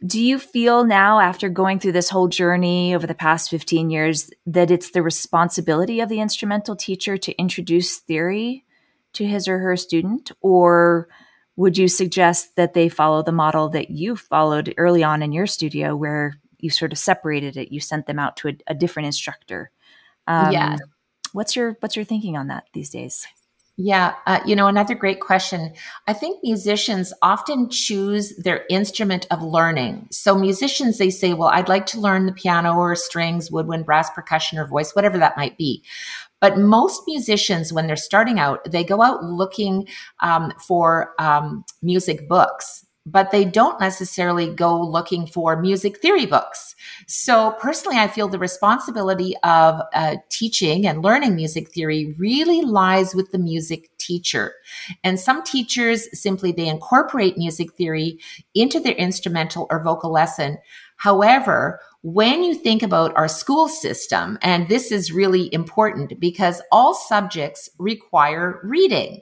Do 0.07 0.21
you 0.21 0.38
feel 0.38 0.85
now 0.85 1.21
after 1.21 1.51
going 1.51 1.79
through 1.79 1.93
this 1.93 2.09
whole 2.09 2.29
journey 2.29 2.95
over 2.95 3.07
the 3.07 3.14
past 3.14 3.51
15 3.51 3.90
years 3.90 4.31
that 4.47 4.71
it's 4.71 4.93
the 4.93 5.03
responsibility 5.03 6.01
of 6.01 6.09
the 6.09 6.21
instrumental 6.21 6.75
teacher 6.75 7.19
to 7.19 7.37
introduce 7.38 7.99
theory 7.99 8.64
to 9.12 9.27
his 9.27 9.47
or 9.47 9.59
her 9.59 9.77
student? 9.77 10.33
Or 10.40 11.09
would 11.57 11.77
you 11.77 11.87
suggest 11.87 12.57
that 12.57 12.73
they 12.73 12.88
follow 12.88 13.23
the 13.23 13.33
model 13.33 13.69
that 13.71 13.90
you 13.90 14.16
followed 14.16 14.73
early 14.79 15.03
on 15.03 15.23
in 15.23 15.33
your 15.33 15.47
studio 15.47 15.95
where 15.95 16.40
you 16.59 16.71
sort 16.71 16.93
of 16.93 16.99
separated 16.99 17.59
it 17.59 17.73
you 17.73 17.81
sent 17.81 18.07
them 18.07 18.19
out 18.19 18.38
to 18.38 18.49
a, 18.49 18.57
a 18.69 18.75
different 18.75 19.07
instructor? 19.07 19.71
Um, 20.27 20.53
yeah 20.53 20.77
What's 21.33 21.57
your 21.57 21.77
what's 21.81 21.97
your 21.97 22.05
thinking 22.05 22.37
on 22.37 22.49
that 22.49 22.64
these 22.73 22.90
days? 22.90 23.27
Yeah, 23.83 24.14
uh, 24.27 24.40
you 24.45 24.55
know, 24.55 24.66
another 24.66 24.95
great 24.95 25.21
question. 25.21 25.73
I 26.07 26.12
think 26.12 26.40
musicians 26.43 27.14
often 27.23 27.71
choose 27.71 28.37
their 28.37 28.66
instrument 28.69 29.27
of 29.31 29.43
learning. 29.43 30.07
So, 30.11 30.37
musicians, 30.37 30.99
they 30.99 31.09
say, 31.09 31.33
Well, 31.33 31.49
I'd 31.49 31.69
like 31.69 31.87
to 31.87 32.01
learn 32.01 32.27
the 32.27 32.33
piano 32.33 32.75
or 32.77 32.95
strings, 32.95 33.51
woodwind, 33.51 33.87
brass, 33.87 34.11
percussion, 34.11 34.59
or 34.59 34.66
voice, 34.66 34.95
whatever 34.95 35.16
that 35.16 35.38
might 35.38 35.57
be. 35.57 35.83
But 36.43 36.59
most 36.59 37.03
musicians, 37.07 37.73
when 37.73 37.87
they're 37.87 37.97
starting 37.97 38.38
out, 38.38 38.71
they 38.71 38.85
go 38.85 39.01
out 39.01 39.25
looking 39.25 39.88
um, 40.21 40.53
for 40.59 41.14
um, 41.19 41.64
music 41.81 42.29
books 42.29 42.85
but 43.11 43.31
they 43.31 43.44
don't 43.44 43.81
necessarily 43.81 44.53
go 44.55 44.81
looking 44.81 45.27
for 45.27 45.61
music 45.61 46.01
theory 46.01 46.27
books. 46.27 46.75
So, 47.07 47.53
personally, 47.61 47.99
I 47.99 48.09
feel 48.09 48.29
the 48.29 48.38
responsibility 48.38 49.35
of 49.42 49.81
uh, 49.94 50.16
teaching 50.29 50.87
and 50.87 51.03
learning 51.03 51.35
music 51.35 51.73
theory 51.73 52.14
really 52.18 52.62
lies 52.62 53.14
with 53.14 53.33
the 53.33 53.38
music 53.38 53.90
teacher. 53.99 54.55
And 55.05 55.18
some 55.18 55.42
teachers 55.42 56.09
simply 56.18 56.53
they 56.53 56.68
incorporate 56.68 57.37
music 57.37 57.73
theory 57.75 58.18
into 58.55 58.81
their 58.81 58.94
instrumental 58.94 59.66
or 59.70 59.83
vocal 59.83 60.12
lesson. 60.12 60.59
However, 60.96 61.81
when 62.03 62.42
you 62.42 62.55
think 62.55 62.83
about 62.83 63.16
our 63.16 63.29
school 63.29 63.68
system, 63.68 64.38
and 64.42 64.68
this 64.68 64.90
is 64.92 65.12
really 65.12 65.53
important 65.53 66.18
because 66.18 66.62
all 66.70 66.94
subjects 66.94 67.68
require 67.79 68.61
reading. 68.62 69.20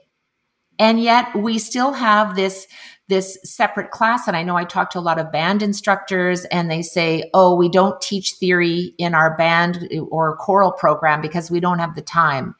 And 0.79 1.01
yet 1.01 1.35
we 1.35 1.59
still 1.59 1.93
have 1.93 2.35
this 2.35 2.67
this 3.09 3.39
separate 3.43 3.89
class. 3.89 4.27
And 4.27 4.37
I 4.37 4.43
know 4.43 4.55
I 4.55 4.63
talk 4.63 4.91
to 4.91 4.99
a 4.99 5.01
lot 5.01 5.19
of 5.19 5.31
band 5.31 5.63
instructors 5.63 6.45
and 6.45 6.69
they 6.69 6.83
say, 6.83 7.29
oh, 7.33 7.55
we 7.55 7.67
don't 7.67 7.99
teach 7.99 8.33
theory 8.33 8.93
in 8.99 9.15
our 9.15 9.35
band 9.35 9.89
or 10.11 10.37
choral 10.37 10.71
program 10.71 11.19
because 11.19 11.49
we 11.49 11.59
don't 11.59 11.79
have 11.79 11.95
the 11.95 12.03
time. 12.03 12.55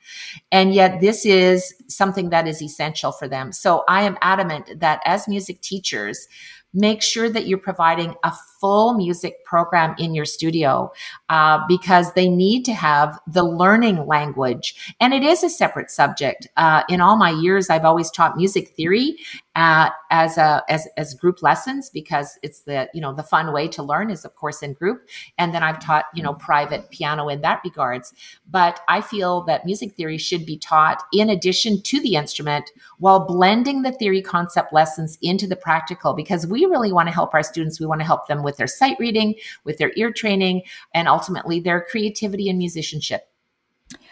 And 0.51 0.73
yet 0.73 1.01
this 1.01 1.23
is 1.23 1.73
something 1.87 2.31
that 2.31 2.47
is 2.47 2.63
essential 2.63 3.11
for 3.11 3.27
them. 3.27 3.51
So 3.51 3.83
I 3.87 4.01
am 4.01 4.17
adamant 4.21 4.79
that 4.79 5.01
as 5.05 5.27
music 5.27 5.61
teachers, 5.61 6.27
make 6.73 7.01
sure 7.01 7.29
that 7.29 7.47
you're 7.47 7.57
providing 7.57 8.15
a 8.23 8.33
full 8.59 8.93
music 8.93 9.43
program 9.45 9.95
in 9.97 10.13
your 10.13 10.25
studio 10.25 10.91
uh, 11.29 11.59
because 11.67 12.13
they 12.13 12.29
need 12.29 12.63
to 12.65 12.73
have 12.73 13.17
the 13.27 13.43
learning 13.43 14.05
language. 14.05 14.95
And 14.99 15.13
it 15.13 15.23
is 15.23 15.43
a 15.43 15.49
separate 15.49 15.89
subject. 15.89 16.47
Uh, 16.57 16.83
in 16.89 17.01
all 17.01 17.15
my 17.15 17.29
years 17.29 17.69
i've 17.69 17.85
always 17.85 18.11
taught 18.11 18.35
music 18.37 18.69
theory 18.69 19.15
uh, 19.59 19.89
as 20.09 20.37
a 20.37 20.63
as, 20.69 20.87
as 20.95 21.13
group 21.13 21.41
lessons 21.43 21.89
because 21.89 22.39
it's 22.43 22.61
the 22.61 22.89
you 22.93 23.01
know 23.01 23.13
the 23.13 23.23
fun 23.23 23.51
way 23.51 23.67
to 23.67 23.83
learn 23.83 24.09
is 24.09 24.23
of 24.23 24.33
course 24.35 24.63
in 24.63 24.73
group 24.73 25.07
and 25.37 25.53
then 25.53 25.63
i've 25.63 25.79
taught 25.79 26.05
you 26.13 26.23
know 26.23 26.33
private 26.33 26.89
piano 26.91 27.27
in 27.27 27.41
that 27.41 27.59
regards 27.63 28.13
but 28.49 28.79
i 28.87 29.01
feel 29.01 29.41
that 29.41 29.65
music 29.65 29.93
theory 29.95 30.17
should 30.17 30.45
be 30.45 30.57
taught 30.57 31.03
in 31.11 31.29
addition 31.29 31.81
to 31.81 31.99
the 32.01 32.15
instrument 32.15 32.71
while 32.99 33.25
blending 33.25 33.81
the 33.81 33.91
theory 33.91 34.21
concept 34.21 34.71
lessons 34.71 35.17
into 35.21 35.45
the 35.45 35.55
practical 35.55 36.13
because 36.13 36.47
we 36.47 36.65
really 36.65 36.93
want 36.93 37.07
to 37.07 37.13
help 37.13 37.33
our 37.33 37.43
students 37.43 37.79
we 37.79 37.85
want 37.85 37.99
to 37.99 38.05
help 38.05 38.27
them 38.27 38.43
with 38.43 38.57
their 38.57 38.67
sight 38.67 38.97
reading, 38.99 39.35
with 39.65 39.77
their 39.77 39.91
ear 39.95 40.11
training, 40.11 40.61
and 40.93 41.07
ultimately 41.07 41.59
their 41.59 41.85
creativity 41.89 42.49
and 42.49 42.57
musicianship. 42.57 43.27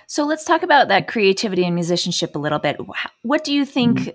So 0.07 0.25
let's 0.25 0.45
talk 0.45 0.63
about 0.63 0.87
that 0.87 1.07
creativity 1.07 1.65
and 1.65 1.75
musicianship 1.75 2.35
a 2.35 2.39
little 2.39 2.59
bit. 2.59 2.77
What 3.23 3.43
do 3.43 3.53
you 3.53 3.65
think 3.65 3.99
mm-hmm. 3.99 4.09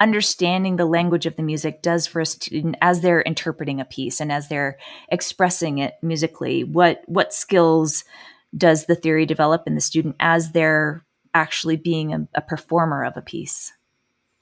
Understanding 0.00 0.76
the 0.76 0.86
language 0.86 1.26
of 1.26 1.36
the 1.36 1.42
music 1.42 1.82
does 1.82 2.06
for 2.06 2.20
a 2.20 2.26
student 2.26 2.76
as 2.80 3.00
they're 3.00 3.22
interpreting 3.22 3.80
a 3.80 3.84
piece 3.84 4.20
and 4.20 4.32
as 4.32 4.48
they're 4.48 4.78
expressing 5.10 5.78
it 5.78 5.94
musically? 6.02 6.64
What 6.64 7.02
what 7.06 7.32
skills 7.32 8.04
does 8.56 8.86
the 8.86 8.94
theory 8.94 9.26
develop 9.26 9.64
in 9.66 9.74
the 9.74 9.80
student 9.80 10.16
as 10.20 10.52
they're 10.52 11.04
actually 11.34 11.76
being 11.76 12.12
a, 12.12 12.28
a 12.34 12.40
performer 12.40 13.04
of 13.04 13.16
a 13.16 13.22
piece? 13.22 13.72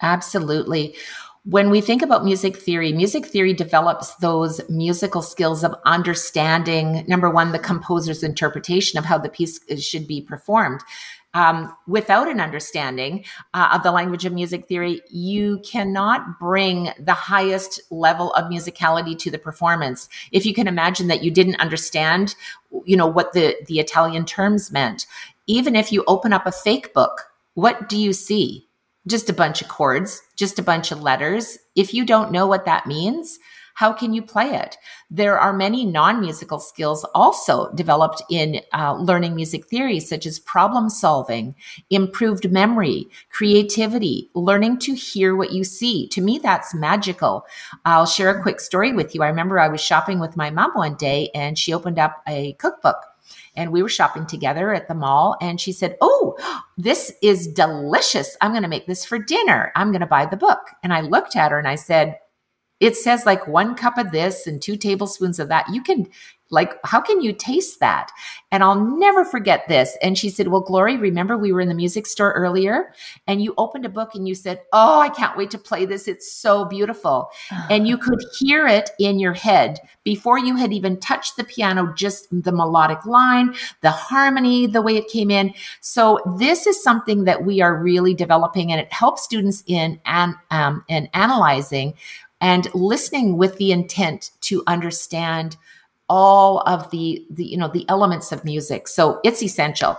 Absolutely 0.03 0.95
when 1.47 1.71
we 1.71 1.81
think 1.81 2.03
about 2.03 2.25
music 2.25 2.57
theory, 2.57 2.93
music 2.93 3.25
theory 3.25 3.55
develops 3.55 4.17
those 4.17 4.61
musical 4.69 5.23
skills 5.23 5.63
of 5.63 5.77
understanding, 5.85 7.05
number 7.07 7.31
one, 7.31 7.53
the 7.53 7.59
composer's 7.61 8.25
interpretation 8.25 8.99
of 8.99 9.05
how 9.05 9.17
the 9.17 9.29
piece 9.29 9.61
should 9.79 10.09
be 10.09 10.21
performed. 10.21 10.81
Um, 11.37 11.77
without 11.87 12.29
an 12.29 12.41
understanding 12.41 13.23
uh, 13.53 13.69
of 13.75 13.83
the 13.83 13.93
language 13.93 14.25
of 14.25 14.33
music 14.33 14.69
theory, 14.69 15.03
you 15.11 15.61
cannot 15.71 16.39
bring 16.41 16.89
the 16.99 17.13
highest 17.13 17.79
level 17.91 18.33
of 18.33 18.51
musicality 18.51 19.19
to 19.19 19.31
the 19.31 19.39
performance. 19.39 20.09
If 20.33 20.47
you 20.47 20.55
can 20.55 20.67
imagine 20.67 21.09
that 21.09 21.23
you 21.23 21.31
didn't 21.31 21.61
understand, 21.61 22.37
you 22.87 22.97
know, 22.97 23.07
what 23.07 23.35
the, 23.35 23.55
the 23.67 23.81
Italian 23.81 24.25
terms 24.25 24.73
meant, 24.73 25.07
even 25.47 25.77
if 25.77 25.93
you 25.93 26.05
open 26.07 26.33
up 26.33 26.47
a 26.47 26.53
fake 26.53 26.95
book, 26.95 27.31
what 27.53 27.87
do 27.87 27.99
you 27.99 28.15
see? 28.15 28.67
just 29.07 29.31
a 29.31 29.33
bunch 29.33 29.63
of 29.63 29.69
chords, 29.69 30.21
just 30.35 30.59
a 30.59 30.63
bunch 30.63 30.91
of 30.91 31.01
letters. 31.01 31.59
If 31.77 31.95
you 31.95 32.05
don't 32.05 32.33
know 32.33 32.47
what 32.47 32.65
that 32.65 32.87
means, 32.87 33.39
how 33.77 33.93
can 33.93 34.15
you 34.15 34.23
play 34.23 34.55
it? 34.55 34.79
There 35.11 35.39
are 35.39 35.53
many 35.53 35.85
non 35.85 36.19
musical 36.19 36.59
skills 36.59 37.05
also 37.15 37.71
developed 37.75 38.23
in 38.31 38.63
uh, 38.73 38.95
learning 38.95 39.37
music 39.37 39.67
theory, 39.67 40.01
such 40.01 40.25
as 40.25 40.39
problem 40.39 40.89
solving, 40.89 41.55
improved 41.91 42.51
memory, 42.51 43.07
creativity, 43.29 44.31
learning 44.33 44.79
to 44.79 44.95
hear 44.95 45.37
what 45.37 45.53
you 45.53 45.63
see. 45.63 46.09
To 46.09 46.23
me, 46.23 46.39
that's 46.39 46.75
magical. 46.75 47.45
I'll 47.85 48.07
share 48.07 48.31
a 48.31 48.43
quick 48.43 48.61
story 48.61 48.95
with 48.95 49.15
you. 49.15 49.23
I 49.23 49.29
remember 49.29 49.61
I 49.61 49.69
was 49.69 49.83
shopping 49.83 50.21
with 50.21 50.39
my 50.39 50.49
mom 50.49 50.71
one 50.73 50.95
day 50.95 51.29
and 51.35 51.59
she 51.59 51.75
opened 51.75 51.99
up 51.99 52.23
a 52.27 52.55
cookbook 52.55 52.97
and 53.57 53.73
we 53.73 53.83
were 53.83 53.91
shopping 53.91 54.25
together 54.25 54.73
at 54.73 54.89
the 54.89 54.95
mall 54.95 55.37
and 55.41 55.61
she 55.61 55.73
said 55.73 55.97
oh 56.01 56.37
this 56.77 57.13
is 57.23 57.49
delicious 57.49 58.37
i'm 58.41 58.53
going 58.53 58.63
to 58.63 58.69
make 58.69 58.87
this 58.87 59.05
for 59.05 59.19
dinner 59.19 59.73
i'm 59.75 59.91
going 59.91 60.01
to 60.01 60.07
buy 60.07 60.27
the 60.27 60.37
book 60.37 60.61
and 60.83 60.93
i 60.93 61.01
looked 61.01 61.35
at 61.35 61.51
her 61.51 61.59
and 61.59 61.67
i 61.67 61.75
said 61.75 62.19
it 62.81 62.97
says 62.97 63.27
like 63.27 63.47
one 63.47 63.75
cup 63.75 63.99
of 63.99 64.13
this 64.13 64.47
and 64.47 64.61
two 64.61 64.77
tablespoons 64.77 65.39
of 65.39 65.49
that 65.49 65.67
you 65.73 65.83
can 65.83 66.07
like, 66.51 66.75
how 66.85 67.01
can 67.01 67.21
you 67.21 67.33
taste 67.33 67.81
that? 67.81 68.11
And 68.53 68.63
I'll 68.63 68.81
never 68.81 69.25
forget 69.25 69.67
this. 69.67 69.97
And 70.01 70.17
she 70.17 70.31
said, 70.31 70.49
Well, 70.49 70.61
Glory, 70.61 70.97
remember 70.97 71.37
we 71.37 71.53
were 71.53 71.61
in 71.61 71.69
the 71.69 71.75
music 71.75 72.07
store 72.07 72.33
earlier 72.33 72.93
and 73.27 73.43
you 73.43 73.53
opened 73.59 73.85
a 73.85 73.91
book 73.91 74.15
and 74.15 74.29
you 74.29 74.35
said, 74.35 74.63
Oh, 74.73 75.01
I 75.01 75.09
can't 75.09 75.37
wait 75.37 75.51
to 75.51 75.59
play 75.59 75.87
this. 75.87 76.07
It's 76.07 76.33
so 76.33 76.65
beautiful. 76.65 77.31
and 77.69 77.89
you 77.89 77.99
could 77.99 78.21
hear 78.39 78.67
it 78.67 78.91
in 79.01 79.19
your 79.19 79.33
head 79.33 79.81
before 80.05 80.39
you 80.39 80.55
had 80.55 80.73
even 80.73 81.01
touched 81.01 81.37
the 81.37 81.45
piano, 81.45 81.93
just 81.97 82.29
the 82.31 82.53
melodic 82.53 83.05
line, 83.05 83.55
the 83.81 83.91
harmony, 83.91 84.67
the 84.67 84.83
way 84.83 84.97
it 84.97 85.09
came 85.09 85.31
in. 85.31 85.53
So, 85.81 86.21
this 86.39 86.67
is 86.67 86.83
something 86.83 87.25
that 87.25 87.45
we 87.45 87.61
are 87.61 87.77
really 87.77 88.15
developing 88.15 88.71
and 88.71 88.81
it 88.81 88.93
helps 88.93 89.25
students 89.25 89.65
in, 89.67 90.01
an, 90.05 90.37
um, 90.51 90.85
in 90.89 91.09
analyzing 91.13 91.95
and 92.47 92.73
listening 92.75 93.37
with 93.37 93.57
the 93.57 93.73
intent 93.73 94.31
to 94.41 94.63
understand 94.69 95.57
all 96.09 96.61
of 96.61 96.89
the, 96.93 97.27
the 97.29 97.45
you 97.45 97.57
know 97.57 97.67
the 97.67 97.85
elements 97.89 98.31
of 98.31 98.45
music. 98.45 98.87
So 98.87 99.21
it's 99.25 99.43
essential. 99.43 99.99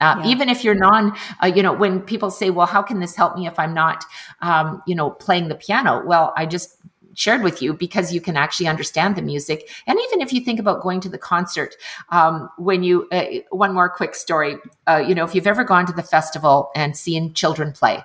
Uh, 0.00 0.16
yeah. 0.18 0.30
even 0.30 0.48
if 0.48 0.64
you're 0.64 0.74
non 0.76 1.16
uh, 1.42 1.46
you 1.46 1.62
know 1.62 1.72
when 1.72 2.00
people 2.00 2.28
say 2.28 2.50
well 2.50 2.66
how 2.66 2.82
can 2.82 2.98
this 2.98 3.14
help 3.14 3.36
me 3.36 3.46
if 3.46 3.56
i'm 3.56 3.72
not 3.72 4.04
um, 4.40 4.82
you 4.86 4.94
know 4.94 5.10
playing 5.10 5.48
the 5.48 5.54
piano? 5.56 6.02
Well 6.06 6.32
i 6.36 6.46
just 6.46 6.78
shared 7.14 7.42
with 7.42 7.60
you 7.60 7.74
because 7.74 8.12
you 8.14 8.20
can 8.20 8.36
actually 8.38 8.66
understand 8.66 9.16
the 9.16 9.22
music. 9.22 9.68
And 9.86 9.98
even 10.06 10.22
if 10.22 10.32
you 10.32 10.40
think 10.40 10.58
about 10.58 10.82
going 10.82 10.98
to 11.00 11.10
the 11.10 11.18
concert 11.18 11.74
um, 12.10 12.48
when 12.58 12.82
you 12.84 13.08
uh, 13.10 13.26
one 13.50 13.74
more 13.74 13.90
quick 13.90 14.14
story. 14.14 14.54
Uh, 14.86 15.02
you 15.08 15.16
know 15.16 15.24
if 15.24 15.34
you've 15.34 15.52
ever 15.54 15.64
gone 15.64 15.86
to 15.86 15.92
the 15.92 16.08
festival 16.16 16.70
and 16.76 16.96
seen 16.96 17.34
children 17.34 17.72
play 17.72 18.04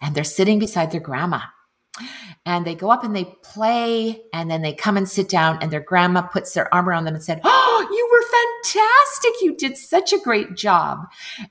and 0.00 0.14
they're 0.14 0.32
sitting 0.38 0.60
beside 0.60 0.92
their 0.92 1.00
grandma 1.00 1.40
and 2.46 2.66
they 2.66 2.74
go 2.74 2.90
up 2.90 3.04
and 3.04 3.14
they 3.14 3.24
play 3.42 4.22
and 4.32 4.50
then 4.50 4.62
they 4.62 4.74
come 4.74 4.96
and 4.96 5.08
sit 5.08 5.28
down 5.28 5.58
and 5.60 5.70
their 5.70 5.80
grandma 5.80 6.22
puts 6.22 6.52
their 6.52 6.72
arm 6.74 6.88
around 6.88 7.04
them 7.04 7.14
and 7.14 7.22
said 7.22 7.40
oh 7.44 7.74
you 7.90 8.08
were 8.10 8.24
fantastic. 8.64 9.32
You 9.42 9.56
did 9.56 9.76
such 9.76 10.12
a 10.12 10.18
great 10.18 10.54
job. 10.54 11.06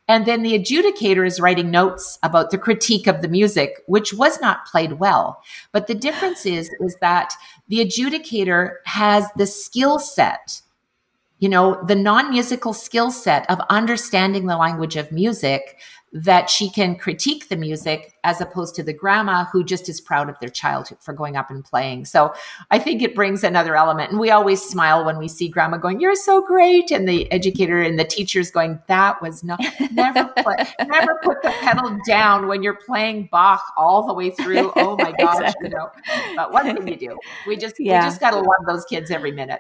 And 0.08 0.26
then 0.26 0.42
the 0.42 0.58
adjudicator 0.58 1.26
is 1.26 1.40
writing 1.40 1.72
notes 1.72 2.18
about 2.24 2.52
the 2.52 2.58
critique 2.58 3.08
of 3.08 3.22
the 3.22 3.28
music 3.28 3.82
which 3.88 4.14
was 4.14 4.40
not 4.42 4.66
played 4.66 4.94
well. 4.94 5.42
But 5.72 5.88
the 5.88 5.96
difference 5.96 6.46
is 6.46 6.70
is 6.80 6.96
that 7.02 7.34
the 7.68 7.80
adjudicator 7.80 8.76
has 8.86 9.26
the 9.38 9.48
skill 9.48 10.00
set 10.00 10.62
you 11.44 11.50
know 11.50 11.78
the 11.84 11.96
non-musical 11.96 12.72
skill 12.72 13.12
set 13.12 13.50
of 13.52 13.60
understanding 13.70 14.46
the 14.46 14.56
language 14.56 14.96
of 14.96 15.12
music 15.12 15.78
that 16.14 16.50
she 16.50 16.70
can 16.70 16.96
critique 16.96 17.50
the 17.50 17.58
music 17.58 18.14
as 18.24 18.40
opposed 18.40 18.76
to 18.76 18.84
the 18.84 18.94
grandma 18.94 19.44
who 19.46 19.62
just 19.62 19.90
is 19.90 20.00
proud 20.00 20.30
of 20.30 20.40
their 20.40 20.50
child 20.50 20.88
for 21.02 21.12
going 21.12 21.36
up 21.36 21.50
and 21.50 21.66
playing. 21.66 22.06
So 22.06 22.34
I 22.72 22.80
think 22.80 23.02
it 23.02 23.14
brings 23.14 23.44
another 23.44 23.76
element. 23.76 24.12
And 24.12 24.20
we 24.22 24.30
always 24.32 24.62
smile 24.62 25.04
when 25.04 25.18
we 25.18 25.28
see 25.28 25.50
grandma 25.50 25.76
going, 25.78 26.00
You're 26.00 26.16
so 26.16 26.42
great. 26.42 26.92
And 26.92 27.10
the 27.10 27.30
educator 27.30 27.82
and 27.82 28.00
the 28.00 28.06
teachers 28.06 28.50
going, 28.50 28.80
That 28.88 29.22
was 29.22 29.44
not 29.44 29.60
never 29.92 30.26
put 30.38 30.60
never 30.88 31.20
put 31.24 31.42
the 31.42 31.50
pedal 31.60 31.98
down 32.08 32.48
when 32.48 32.64
you're 32.64 32.80
playing 32.86 33.28
Bach 33.34 33.64
all 33.76 34.08
the 34.08 34.14
way 34.14 34.30
through. 34.30 34.72
Oh 34.78 34.96
my 34.96 35.12
gosh, 35.20 35.42
exactly. 35.42 35.70
you 35.70 35.76
know. 35.76 35.92
But 36.38 36.54
what 36.54 36.64
can 36.64 36.88
you 36.88 36.96
do? 36.96 37.18
We 37.46 37.58
just 37.58 37.76
yeah. 37.80 38.02
we 38.02 38.08
just 38.08 38.22
gotta 38.22 38.38
love 38.38 38.66
those 38.66 38.86
kids 38.86 39.12
every 39.12 39.34
minute 39.34 39.60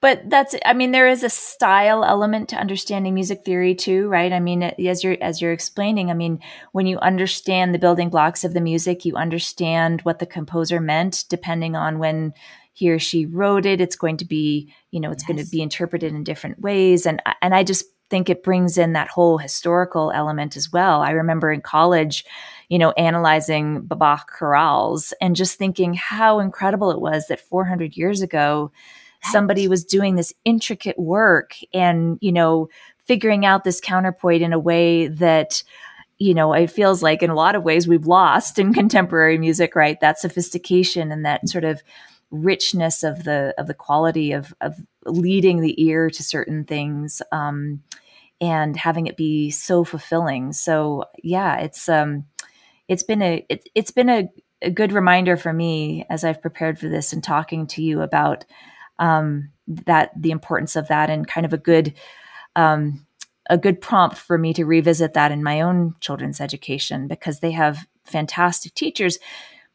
but 0.00 0.28
that's 0.28 0.54
i 0.64 0.72
mean 0.72 0.92
there 0.92 1.08
is 1.08 1.22
a 1.22 1.30
style 1.30 2.04
element 2.04 2.48
to 2.48 2.56
understanding 2.56 3.14
music 3.14 3.44
theory 3.44 3.74
too 3.74 4.08
right? 4.08 4.32
I 4.32 4.40
mean 4.40 4.62
as 4.62 5.04
you're 5.04 5.16
as 5.20 5.40
you're 5.40 5.52
explaining 5.52 6.10
i 6.10 6.14
mean 6.14 6.40
when 6.72 6.86
you 6.86 6.98
understand 6.98 7.74
the 7.74 7.78
building 7.78 8.10
blocks 8.10 8.44
of 8.44 8.54
the 8.54 8.60
music 8.60 9.04
you 9.04 9.14
understand 9.16 10.00
what 10.02 10.18
the 10.18 10.26
composer 10.26 10.80
meant 10.80 11.24
depending 11.28 11.76
on 11.76 11.98
when 11.98 12.34
he 12.74 12.90
or 12.90 12.98
she 12.98 13.26
wrote 13.26 13.66
it. 13.66 13.82
It's 13.82 13.96
going 13.96 14.16
to 14.18 14.24
be 14.24 14.72
you 14.90 15.00
know 15.00 15.10
it's 15.10 15.24
yes. 15.24 15.28
going 15.28 15.44
to 15.44 15.50
be 15.50 15.62
interpreted 15.62 16.12
in 16.12 16.24
different 16.24 16.60
ways. 16.60 17.06
And 17.06 17.22
and 17.40 17.54
i 17.54 17.62
just 17.62 17.86
think 18.10 18.28
it 18.28 18.42
brings 18.42 18.76
in 18.76 18.92
that 18.92 19.08
whole 19.08 19.38
historical 19.38 20.10
element 20.10 20.54
as 20.54 20.70
well. 20.70 21.00
I 21.00 21.12
remember 21.12 21.50
in 21.50 21.62
college 21.62 22.26
you 22.72 22.78
know, 22.78 22.92
analyzing 22.92 23.82
Bach 23.82 24.32
chorales 24.32 25.12
and 25.20 25.36
just 25.36 25.58
thinking 25.58 25.92
how 25.92 26.38
incredible 26.38 26.90
it 26.90 27.02
was 27.02 27.26
that 27.26 27.38
400 27.38 27.98
years 27.98 28.22
ago, 28.22 28.72
somebody 29.24 29.68
was 29.68 29.84
doing 29.84 30.16
this 30.16 30.34
intricate 30.44 30.98
work 30.98 31.54
and, 31.72 32.18
you 32.20 32.32
know, 32.32 32.68
figuring 33.04 33.44
out 33.44 33.64
this 33.64 33.80
counterpoint 33.80 34.42
in 34.42 34.52
a 34.52 34.58
way 34.58 35.08
that, 35.08 35.62
you 36.18 36.34
know, 36.34 36.52
it 36.52 36.70
feels 36.70 37.02
like 37.02 37.22
in 37.22 37.30
a 37.30 37.34
lot 37.34 37.54
of 37.54 37.62
ways 37.62 37.86
we've 37.86 38.06
lost 38.06 38.58
in 38.58 38.72
contemporary 38.74 39.38
music, 39.38 39.74
right? 39.74 40.00
That 40.00 40.18
sophistication 40.18 41.12
and 41.12 41.24
that 41.24 41.48
sort 41.48 41.64
of 41.64 41.82
richness 42.32 43.02
of 43.02 43.24
the 43.24 43.54
of 43.58 43.66
the 43.66 43.74
quality 43.74 44.32
of 44.32 44.54
of 44.60 44.80
leading 45.04 45.60
the 45.60 45.80
ear 45.82 46.08
to 46.08 46.22
certain 46.22 46.64
things 46.64 47.20
um, 47.30 47.82
and 48.40 48.76
having 48.76 49.06
it 49.06 49.16
be 49.16 49.50
so 49.50 49.84
fulfilling. 49.84 50.52
So 50.52 51.04
yeah, 51.22 51.58
it's 51.58 51.88
um, 51.88 52.24
it's 52.88 53.02
been 53.02 53.22
a 53.22 53.46
it, 53.48 53.68
it's 53.74 53.90
been 53.90 54.08
a, 54.08 54.28
a 54.62 54.70
good 54.70 54.92
reminder 54.92 55.36
for 55.36 55.52
me 55.52 56.06
as 56.08 56.24
I've 56.24 56.42
prepared 56.42 56.78
for 56.78 56.88
this 56.88 57.12
and 57.12 57.22
talking 57.22 57.66
to 57.68 57.82
you 57.82 58.00
about 58.00 58.44
um, 59.02 59.50
that 59.66 60.10
the 60.16 60.30
importance 60.30 60.76
of 60.76 60.88
that 60.88 61.10
and 61.10 61.26
kind 61.26 61.44
of 61.44 61.52
a 61.52 61.58
good 61.58 61.92
um, 62.56 63.06
a 63.50 63.58
good 63.58 63.80
prompt 63.80 64.16
for 64.16 64.38
me 64.38 64.54
to 64.54 64.64
revisit 64.64 65.14
that 65.14 65.32
in 65.32 65.42
my 65.42 65.60
own 65.60 65.94
children's 66.00 66.40
education 66.40 67.08
because 67.08 67.40
they 67.40 67.50
have 67.50 67.86
fantastic 68.04 68.74
teachers 68.74 69.18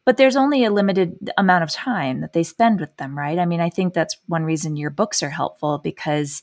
but 0.06 0.16
there's 0.16 0.38
only 0.38 0.64
a 0.64 0.72
limited 0.72 1.32
amount 1.38 1.64
of 1.66 1.70
time 1.70 2.22
that 2.22 2.32
they 2.32 2.44
spend 2.44 2.80
with 2.80 2.96
them 2.98 3.18
right? 3.18 3.40
I 3.40 3.46
mean 3.46 3.62
i 3.62 3.70
think 3.70 3.94
that's 3.94 4.18
one 4.28 4.44
reason 4.44 4.78
your 4.78 4.90
books 4.90 5.22
are 5.22 5.30
helpful 5.30 5.80
because 5.80 6.42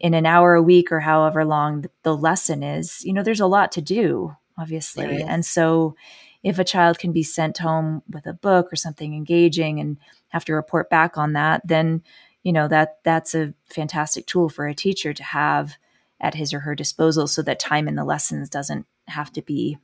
in 0.00 0.14
an 0.14 0.26
hour 0.26 0.54
a 0.54 0.62
week 0.62 0.90
or 0.90 1.00
however 1.00 1.44
long 1.44 1.82
the, 1.82 1.90
the 2.02 2.16
lesson 2.16 2.62
is 2.62 3.04
you 3.04 3.12
know 3.12 3.22
there's 3.22 3.40
a 3.40 3.46
lot 3.46 3.72
to 3.72 3.80
do 3.80 4.36
obviously. 4.58 5.22
And 5.22 5.44
so 5.44 5.96
if 6.44 6.58
a 6.58 6.64
child 6.64 6.98
can 6.98 7.10
be 7.10 7.22
sent 7.24 7.58
home 7.58 8.02
with 8.08 8.26
a 8.26 8.34
book 8.34 8.72
or 8.72 8.76
something 8.76 9.14
engaging 9.14 9.80
and 9.80 9.96
have 10.28 10.44
to 10.44 10.54
report 10.54 10.88
back 10.88 11.18
on 11.18 11.32
that 11.32 11.60
then 11.64 12.02
you 12.42 12.52
know 12.52 12.68
that 12.68 12.98
that's 13.02 13.34
a 13.34 13.52
fantastic 13.66 14.26
tool 14.26 14.48
for 14.48 14.66
a 14.66 14.74
teacher 14.74 15.12
to 15.12 15.24
have 15.24 15.76
at 16.20 16.34
his 16.34 16.54
or 16.54 16.60
her 16.60 16.74
disposal 16.74 17.26
so 17.26 17.42
that 17.42 17.58
time 17.58 17.88
in 17.88 17.96
the 17.96 18.04
lessons 18.04 18.48
doesn't 18.48 18.86
have 19.08 19.32
to 19.32 19.42
be 19.42 19.76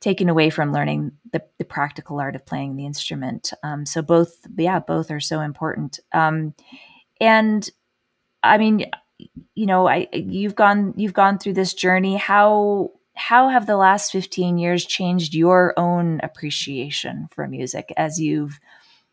taken 0.00 0.28
away 0.28 0.50
from 0.50 0.72
learning 0.72 1.12
the, 1.32 1.40
the 1.58 1.64
practical 1.64 2.18
art 2.18 2.34
of 2.34 2.44
playing 2.44 2.74
the 2.74 2.84
instrument. 2.84 3.52
Um, 3.62 3.86
so 3.86 4.02
both 4.02 4.36
yeah 4.56 4.80
both 4.80 5.10
are 5.10 5.20
so 5.20 5.40
important. 5.40 6.00
Um, 6.12 6.54
and 7.20 7.70
i 8.42 8.58
mean 8.58 8.84
you 9.54 9.66
know 9.66 9.86
i 9.86 10.08
you've 10.12 10.56
gone 10.56 10.92
you've 10.96 11.12
gone 11.12 11.38
through 11.38 11.52
this 11.52 11.74
journey. 11.74 12.16
How 12.16 12.90
how 13.14 13.48
have 13.48 13.66
the 13.66 13.76
last 13.76 14.10
15 14.12 14.58
years 14.58 14.84
changed 14.84 15.34
your 15.34 15.74
own 15.76 16.20
appreciation 16.22 17.28
for 17.30 17.46
music 17.46 17.92
as 17.96 18.20
you've 18.20 18.58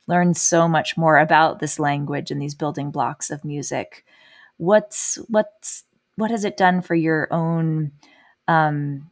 learned 0.07 0.35
so 0.35 0.67
much 0.67 0.97
more 0.97 1.17
about 1.17 1.59
this 1.59 1.79
language 1.79 2.31
and 2.31 2.41
these 2.41 2.55
building 2.55 2.91
blocks 2.91 3.29
of 3.29 3.45
music. 3.45 4.03
What's 4.57 5.15
what's 5.27 5.83
what 6.15 6.31
has 6.31 6.43
it 6.43 6.57
done 6.57 6.81
for 6.81 6.95
your 6.95 7.27
own 7.31 7.91
um, 8.47 9.11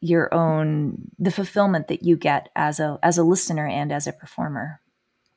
your 0.00 0.32
own 0.32 1.10
the 1.18 1.30
fulfillment 1.30 1.88
that 1.88 2.02
you 2.02 2.16
get 2.16 2.48
as 2.56 2.80
a 2.80 2.98
as 3.02 3.18
a 3.18 3.24
listener 3.24 3.66
and 3.66 3.92
as 3.92 4.06
a 4.06 4.12
performer? 4.12 4.80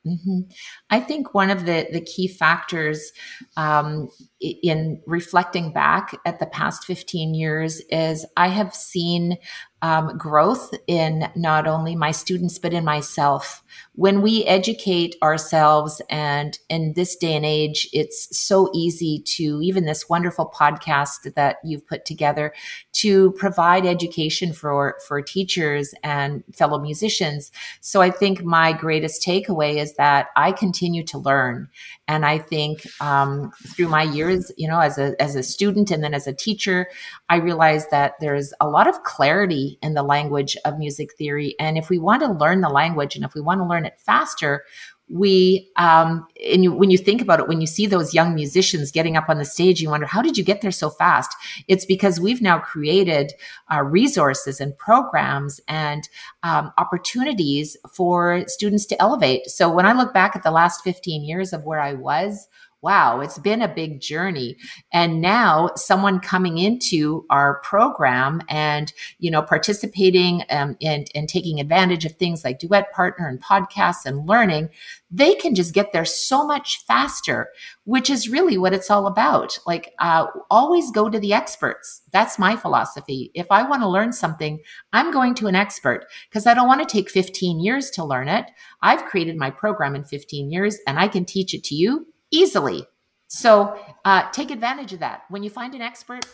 Mm-hmm. 0.08 0.42
I 0.90 1.02
think 1.02 1.34
one 1.34 1.50
of 1.50 1.66
the 1.66 1.88
the 1.92 2.02
key 2.02 2.28
factors 2.28 3.12
um, 3.58 4.10
in 4.40 5.02
reflecting 5.06 5.74
back 5.74 6.16
at 6.26 6.40
the 6.40 6.46
past 6.46 6.86
15 6.86 7.34
years 7.34 7.82
is 7.90 8.26
I 8.38 8.48
have 8.48 8.74
seen 8.74 9.38
um, 9.82 10.18
growth 10.18 10.74
in 10.88 11.30
not 11.36 11.66
only 11.66 11.96
my 11.96 12.12
students 12.12 12.60
but 12.60 12.74
in 12.74 12.84
myself. 12.84 13.64
When 13.96 14.22
we 14.22 14.44
educate 14.46 15.16
ourselves 15.24 16.02
and 16.10 16.58
in 16.70 16.94
this 16.94 17.16
day 17.16 17.36
and 17.36 17.46
age 17.46 17.88
it's 17.94 18.38
so 18.38 18.70
easy 18.74 19.24
to 19.38 19.60
even 19.62 19.86
this 19.86 20.10
wonderful 20.10 20.52
podcast 20.54 21.34
that 21.36 21.58
you've 21.64 21.88
put 21.88 22.04
together 22.06 22.54
to 22.94 23.32
provide 23.34 23.86
education 23.86 24.52
for 24.52 24.98
for 25.08 25.22
teachers 25.22 25.94
and 26.04 26.44
fellow 26.54 26.80
musicians. 26.80 27.52
So 27.80 28.02
i 28.02 28.10
think 28.10 28.44
my 28.44 28.74
greatest 28.74 29.26
takeaway 29.26 29.78
is 29.78 29.96
that 29.96 30.28
i 30.36 30.52
continue 30.52 31.04
to 31.06 31.18
learn 31.18 31.70
and 32.10 32.26
i 32.26 32.38
think 32.38 32.86
um, 33.02 33.52
through 33.68 33.88
my 33.88 34.04
years 34.04 34.52
you 34.58 34.68
know 34.68 34.80
as 34.80 34.98
a 34.98 35.16
as 35.22 35.36
a 35.36 35.44
student 35.44 35.92
and 35.92 36.04
then 36.04 36.14
as 36.14 36.28
a 36.28 36.34
teacher 36.34 36.88
i 37.30 37.38
realized 37.38 37.90
that 37.92 38.16
there's 38.20 38.54
a 38.60 38.68
lot 38.68 38.88
of 38.88 39.02
clarity 39.04 39.78
in 39.82 39.94
the 39.94 40.04
language 40.04 40.58
of 40.66 40.78
music 40.78 41.16
theory. 41.18 41.56
And 41.60 41.78
if 41.78 41.90
we 41.90 42.00
want 42.00 42.22
to 42.24 42.32
learn 42.32 42.62
the 42.62 42.70
language 42.70 43.16
and 43.16 43.24
if 43.24 43.34
we 43.34 43.42
want 43.42 43.62
to 43.62 43.66
learn 43.66 43.86
it 43.86 44.00
faster, 44.00 44.64
we 45.10 45.72
um, 45.76 46.28
and 46.46 46.64
you, 46.64 46.72
when 46.72 46.92
you 46.92 46.98
think 46.98 47.22
about 47.22 47.40
it 47.40 47.48
when 47.48 47.62
you 47.62 47.68
see 47.68 47.86
those 47.86 48.14
young 48.14 48.36
musicians 48.36 48.92
getting 48.92 49.18
up 49.18 49.28
on 49.28 49.38
the 49.38 49.46
stage 49.46 49.82
you 49.82 49.90
wonder 49.90 50.06
how 50.06 50.22
did 50.22 50.38
you 50.38 50.44
get 50.44 50.62
there 50.62 50.72
so 50.72 50.90
fast? 50.90 51.36
It's 51.68 51.86
because 51.86 52.20
we've 52.20 52.42
now 52.42 52.60
created 52.60 53.34
uh, 53.74 53.82
resources 53.82 54.62
and 54.62 54.78
programs 54.78 55.60
and 55.68 56.08
um, 56.44 56.72
opportunities 56.78 57.76
for 57.92 58.44
students 58.48 58.86
to 58.88 59.02
elevate. 59.02 59.48
So 59.48 59.72
when 59.72 59.86
i 59.86 59.94
look 59.94 60.14
back 60.14 60.36
at 60.36 60.44
the 60.44 60.52
last 60.52 60.84
15 60.84 61.24
years 61.24 61.54
of 61.54 61.64
where 61.64 61.80
i 61.80 61.94
was 61.94 62.48
wow, 62.82 63.20
it's 63.20 63.38
been 63.38 63.62
a 63.62 63.68
big 63.68 64.00
journey. 64.00 64.56
And 64.94 65.22
now 65.22 65.72
someone 65.76 66.20
coming 66.20 66.58
into 66.58 67.26
our 67.30 67.60
program 67.62 68.42
and, 68.48 68.94
you 69.20 69.30
know, 69.30 69.42
participating 69.42 70.44
um, 70.50 70.78
and, 70.82 71.10
and 71.14 71.28
taking 71.28 71.60
advantage 71.60 72.06
of 72.06 72.14
things 72.14 72.44
like 72.44 72.60
Duet 72.60 72.92
Partner 72.94 73.28
and 73.28 73.42
podcasts 73.44 74.06
and 74.06 74.28
learning, 74.28 74.70
they 75.12 75.36
can 75.36 75.56
just 75.56 75.74
get 75.74 75.92
there 75.92 76.06
so 76.06 76.46
much 76.46 76.86
faster, 76.86 77.50
which 77.84 78.10
is 78.10 78.30
really 78.30 78.58
what 78.58 78.74
it's 78.74 78.90
all 78.90 79.08
about. 79.08 79.58
Like, 79.66 79.94
uh, 80.00 80.28
always 80.50 80.92
go 80.92 81.10
to 81.10 81.20
the 81.20 81.34
experts. 81.34 82.02
That's 82.14 82.40
my 82.40 82.56
philosophy. 82.56 83.32
If 83.34 83.48
I 83.52 83.64
want 83.64 83.82
to 83.82 83.90
learn 83.90 84.14
something, 84.14 84.60
I'm 84.94 85.12
going 85.12 85.36
to 85.36 85.48
an 85.48 85.56
expert 85.56 86.06
because 86.30 86.48
I 86.48 86.54
don't 86.54 86.68
want 86.68 86.88
to 86.88 86.92
take 86.92 87.10
15 87.10 87.60
years 87.60 87.90
to 87.92 88.06
learn 88.06 88.30
it. 88.30 88.46
I've 88.82 89.06
created 89.06 89.36
my 89.36 89.50
program 89.50 89.96
in 89.96 90.04
15 90.06 90.50
years 90.50 90.78
and 90.88 90.98
I 90.98 91.10
can 91.10 91.26
teach 91.26 91.54
it 91.54 91.64
to 91.66 91.76
you 91.76 92.06
easily. 92.32 92.86
So 93.28 93.80
uh, 94.06 94.30
take 94.32 94.52
advantage 94.52 94.94
of 94.94 95.00
that. 95.00 95.24
When 95.30 95.44
you 95.44 95.50
find 95.50 95.76
an 95.76 95.82
expert, 95.82 96.26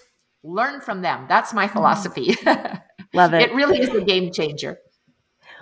learn 0.43 0.81
from 0.81 1.01
them. 1.01 1.25
That's 1.27 1.53
my 1.53 1.67
philosophy. 1.67 2.35
Love 3.13 3.33
it. 3.33 3.41
It 3.41 3.53
really 3.53 3.79
is 3.79 3.89
a 3.89 4.01
game 4.01 4.31
changer. 4.31 4.77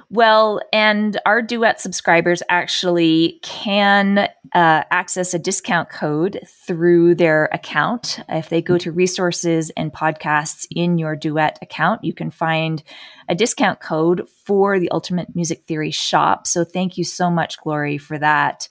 Well, 0.10 0.62
and 0.72 1.20
our 1.26 1.42
Duet 1.42 1.82
subscribers 1.82 2.44
actually 2.48 3.40
can 3.42 4.20
uh, 4.20 4.28
access 4.54 5.34
a 5.34 5.40
discount 5.40 5.90
code 5.90 6.40
through 6.46 7.16
their 7.16 7.46
account. 7.46 8.20
If 8.30 8.50
they 8.50 8.62
go 8.62 8.78
to 8.78 8.92
resources 8.92 9.72
and 9.72 9.92
podcasts 9.92 10.68
in 10.70 11.00
your 11.00 11.16
Duet 11.16 11.58
account, 11.64 12.04
you 12.04 12.14
can 12.14 12.30
find 12.30 12.84
a 13.28 13.34
discount 13.34 13.80
code 13.80 14.28
for 14.46 14.80
the 14.80 14.92
Ultimate 14.92 15.36
Music 15.36 15.64
Theory 15.66 15.92
shop. 15.92 16.46
So 16.46 16.64
thank 16.64 16.96
you 16.96 17.04
so 17.04 17.32
much, 17.32 17.58
Glory, 17.58 17.98
for 17.98 18.20
that. 18.20 18.68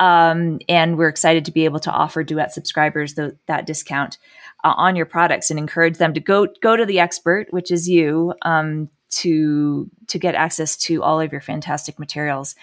Um, 0.00 0.58
and 0.68 0.96
we're 0.96 1.08
excited 1.08 1.44
to 1.44 1.52
be 1.52 1.66
able 1.66 1.78
to 1.80 1.90
offer 1.92 2.24
Duet 2.24 2.52
subscribers 2.52 3.14
the, 3.14 3.36
that 3.46 3.66
discount 3.66 4.16
uh, 4.64 4.74
on 4.76 4.96
your 4.96 5.06
products 5.06 5.50
and 5.50 5.58
encourage 5.58 5.98
them 5.98 6.14
to 6.14 6.20
go 6.20 6.48
go 6.62 6.74
to 6.74 6.86
the 6.86 6.98
expert, 6.98 7.46
which 7.50 7.70
is 7.70 7.88
you, 7.88 8.34
um, 8.42 8.88
to 9.10 9.90
to 10.08 10.18
get 10.18 10.34
access 10.34 10.76
to 10.78 11.02
all 11.02 11.20
of 11.20 11.30
your 11.30 11.42
fantastic 11.42 11.98
materials. 11.98 12.54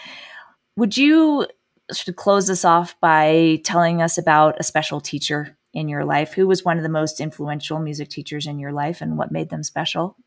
Would 0.75 0.97
you 0.97 1.47
sort 1.91 2.07
of 2.09 2.15
close 2.15 2.47
this 2.47 2.65
off 2.65 2.99
by 2.99 3.61
telling 3.63 4.01
us 4.01 4.17
about 4.17 4.59
a 4.59 4.63
special 4.63 4.99
teacher 4.99 5.55
in 5.73 5.87
your 5.87 6.05
life? 6.05 6.33
Who 6.33 6.47
was 6.47 6.65
one 6.65 6.77
of 6.77 6.83
the 6.83 6.89
most 6.89 7.21
influential 7.21 7.79
music 7.79 8.09
teachers 8.09 8.47
in 8.47 8.57
your 8.59 8.71
life, 8.71 8.99
and 8.99 9.17
what 9.17 9.31
made 9.31 9.49
them 9.49 9.63
special? 9.63 10.17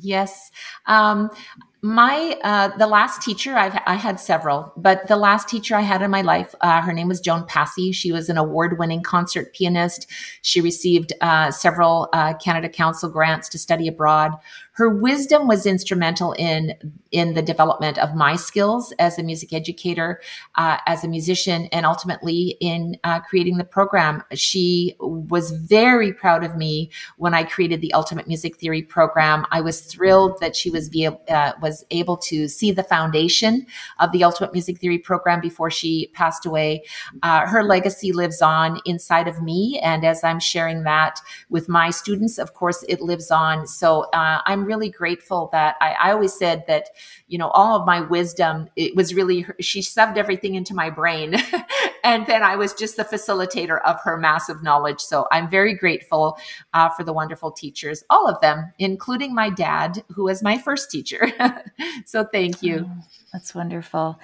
Yes. 0.00 0.50
Um, 0.86 1.30
my 1.80 2.36
uh, 2.42 2.76
the 2.76 2.86
last 2.86 3.22
teacher 3.22 3.56
I've 3.56 3.78
I 3.86 3.94
had 3.94 4.18
several, 4.18 4.72
but 4.76 5.06
the 5.06 5.16
last 5.16 5.48
teacher 5.48 5.76
I 5.76 5.82
had 5.82 6.02
in 6.02 6.10
my 6.10 6.22
life, 6.22 6.54
uh, 6.60 6.80
her 6.80 6.92
name 6.92 7.06
was 7.06 7.20
Joan 7.20 7.46
Passy. 7.46 7.92
She 7.92 8.10
was 8.10 8.28
an 8.28 8.36
award-winning 8.36 9.02
concert 9.02 9.54
pianist. 9.54 10.10
She 10.42 10.60
received 10.60 11.12
uh, 11.20 11.52
several 11.52 12.08
uh, 12.12 12.34
Canada 12.34 12.68
Council 12.68 13.08
grants 13.08 13.48
to 13.50 13.58
study 13.58 13.86
abroad. 13.86 14.32
Her 14.72 14.88
wisdom 14.88 15.48
was 15.48 15.66
instrumental 15.66 16.32
in 16.32 16.74
in 17.10 17.34
the 17.34 17.42
development 17.42 17.98
of 17.98 18.14
my 18.14 18.36
skills 18.36 18.92
as 18.98 19.18
a 19.18 19.22
music 19.22 19.52
educator, 19.52 20.20
uh, 20.56 20.78
as 20.86 21.04
a 21.04 21.08
musician, 21.08 21.66
and 21.72 21.86
ultimately 21.86 22.56
in 22.60 22.96
uh, 23.04 23.20
creating 23.20 23.58
the 23.58 23.64
program. 23.64 24.22
She 24.34 24.96
was 25.00 25.52
very 25.52 26.12
proud 26.12 26.44
of 26.44 26.56
me 26.56 26.90
when 27.18 27.34
I 27.34 27.44
created 27.44 27.80
the 27.80 27.92
Ultimate 27.92 28.26
Music 28.26 28.56
Theory 28.56 28.82
program. 28.82 29.46
I 29.50 29.60
was 29.60 29.80
thrilled 29.80 30.40
that 30.40 30.56
she 30.56 30.70
was 30.70 30.88
via, 30.88 31.18
was 31.60 31.67
able 31.90 32.16
to 32.16 32.48
see 32.48 32.72
the 32.72 32.82
foundation 32.82 33.66
of 34.00 34.12
the 34.12 34.24
Ultimate 34.24 34.52
Music 34.52 34.78
Theory 34.78 34.98
program 34.98 35.40
before 35.40 35.70
she 35.70 36.10
passed 36.14 36.46
away. 36.46 36.84
Uh, 37.22 37.46
her 37.46 37.62
legacy 37.62 38.12
lives 38.12 38.42
on 38.42 38.80
inside 38.84 39.28
of 39.28 39.42
me. 39.42 39.78
And 39.82 40.04
as 40.04 40.24
I'm 40.24 40.40
sharing 40.40 40.82
that 40.84 41.20
with 41.48 41.68
my 41.68 41.90
students, 41.90 42.38
of 42.38 42.54
course, 42.54 42.84
it 42.88 43.00
lives 43.00 43.30
on. 43.30 43.66
So 43.66 44.02
uh, 44.12 44.40
I'm 44.44 44.64
really 44.64 44.90
grateful 44.90 45.48
that 45.52 45.76
I, 45.80 45.92
I 45.92 46.12
always 46.12 46.32
said 46.32 46.64
that, 46.68 46.90
you 47.28 47.38
know, 47.38 47.48
all 47.48 47.78
of 47.78 47.86
my 47.86 48.00
wisdom, 48.00 48.68
it 48.76 48.94
was 48.96 49.14
really, 49.14 49.46
she 49.60 49.82
shoved 49.82 50.18
everything 50.18 50.54
into 50.54 50.74
my 50.74 50.90
brain. 50.90 51.34
and 52.08 52.26
then 52.26 52.42
I 52.42 52.56
was 52.56 52.72
just 52.72 52.96
the 52.96 53.04
facilitator 53.04 53.82
of 53.84 54.00
her 54.02 54.16
massive 54.16 54.62
knowledge. 54.62 54.98
So 54.98 55.28
I'm 55.30 55.50
very 55.50 55.74
grateful 55.74 56.38
uh, 56.72 56.88
for 56.88 57.04
the 57.04 57.12
wonderful 57.12 57.52
teachers, 57.52 58.02
all 58.08 58.26
of 58.26 58.40
them, 58.40 58.72
including 58.78 59.34
my 59.34 59.50
dad, 59.50 60.02
who 60.14 60.24
was 60.24 60.42
my 60.42 60.56
first 60.56 60.90
teacher. 60.90 61.30
so 62.06 62.24
thank 62.24 62.62
you. 62.62 62.86
Oh, 62.88 63.02
that's 63.30 63.54
wonderful. 63.54 64.18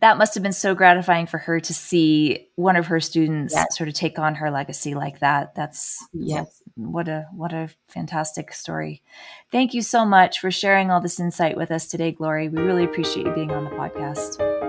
That 0.00 0.18
must 0.18 0.34
have 0.34 0.42
been 0.42 0.52
so 0.52 0.74
gratifying 0.74 1.24
for 1.24 1.38
her 1.38 1.60
to 1.60 1.72
see 1.72 2.46
one 2.56 2.76
of 2.76 2.88
her 2.88 3.00
students 3.00 3.54
yes. 3.54 3.74
sort 3.74 3.88
of 3.88 3.94
take 3.94 4.18
on 4.18 4.34
her 4.34 4.50
legacy 4.50 4.92
like 4.92 5.20
that. 5.20 5.54
That's 5.54 6.06
yes. 6.12 6.62
What 6.74 7.08
a 7.08 7.26
what 7.32 7.54
a 7.54 7.70
fantastic 7.86 8.52
story. 8.52 9.02
Thank 9.50 9.72
you 9.72 9.80
so 9.80 10.04
much 10.04 10.40
for 10.40 10.50
sharing 10.50 10.90
all 10.90 11.00
this 11.00 11.18
insight 11.18 11.56
with 11.56 11.70
us 11.70 11.86
today, 11.86 12.12
Glory. 12.12 12.50
We 12.50 12.60
really 12.60 12.84
appreciate 12.84 13.24
you 13.24 13.32
being 13.32 13.50
on 13.50 13.64
the 13.64 13.70
podcast. 13.70 14.59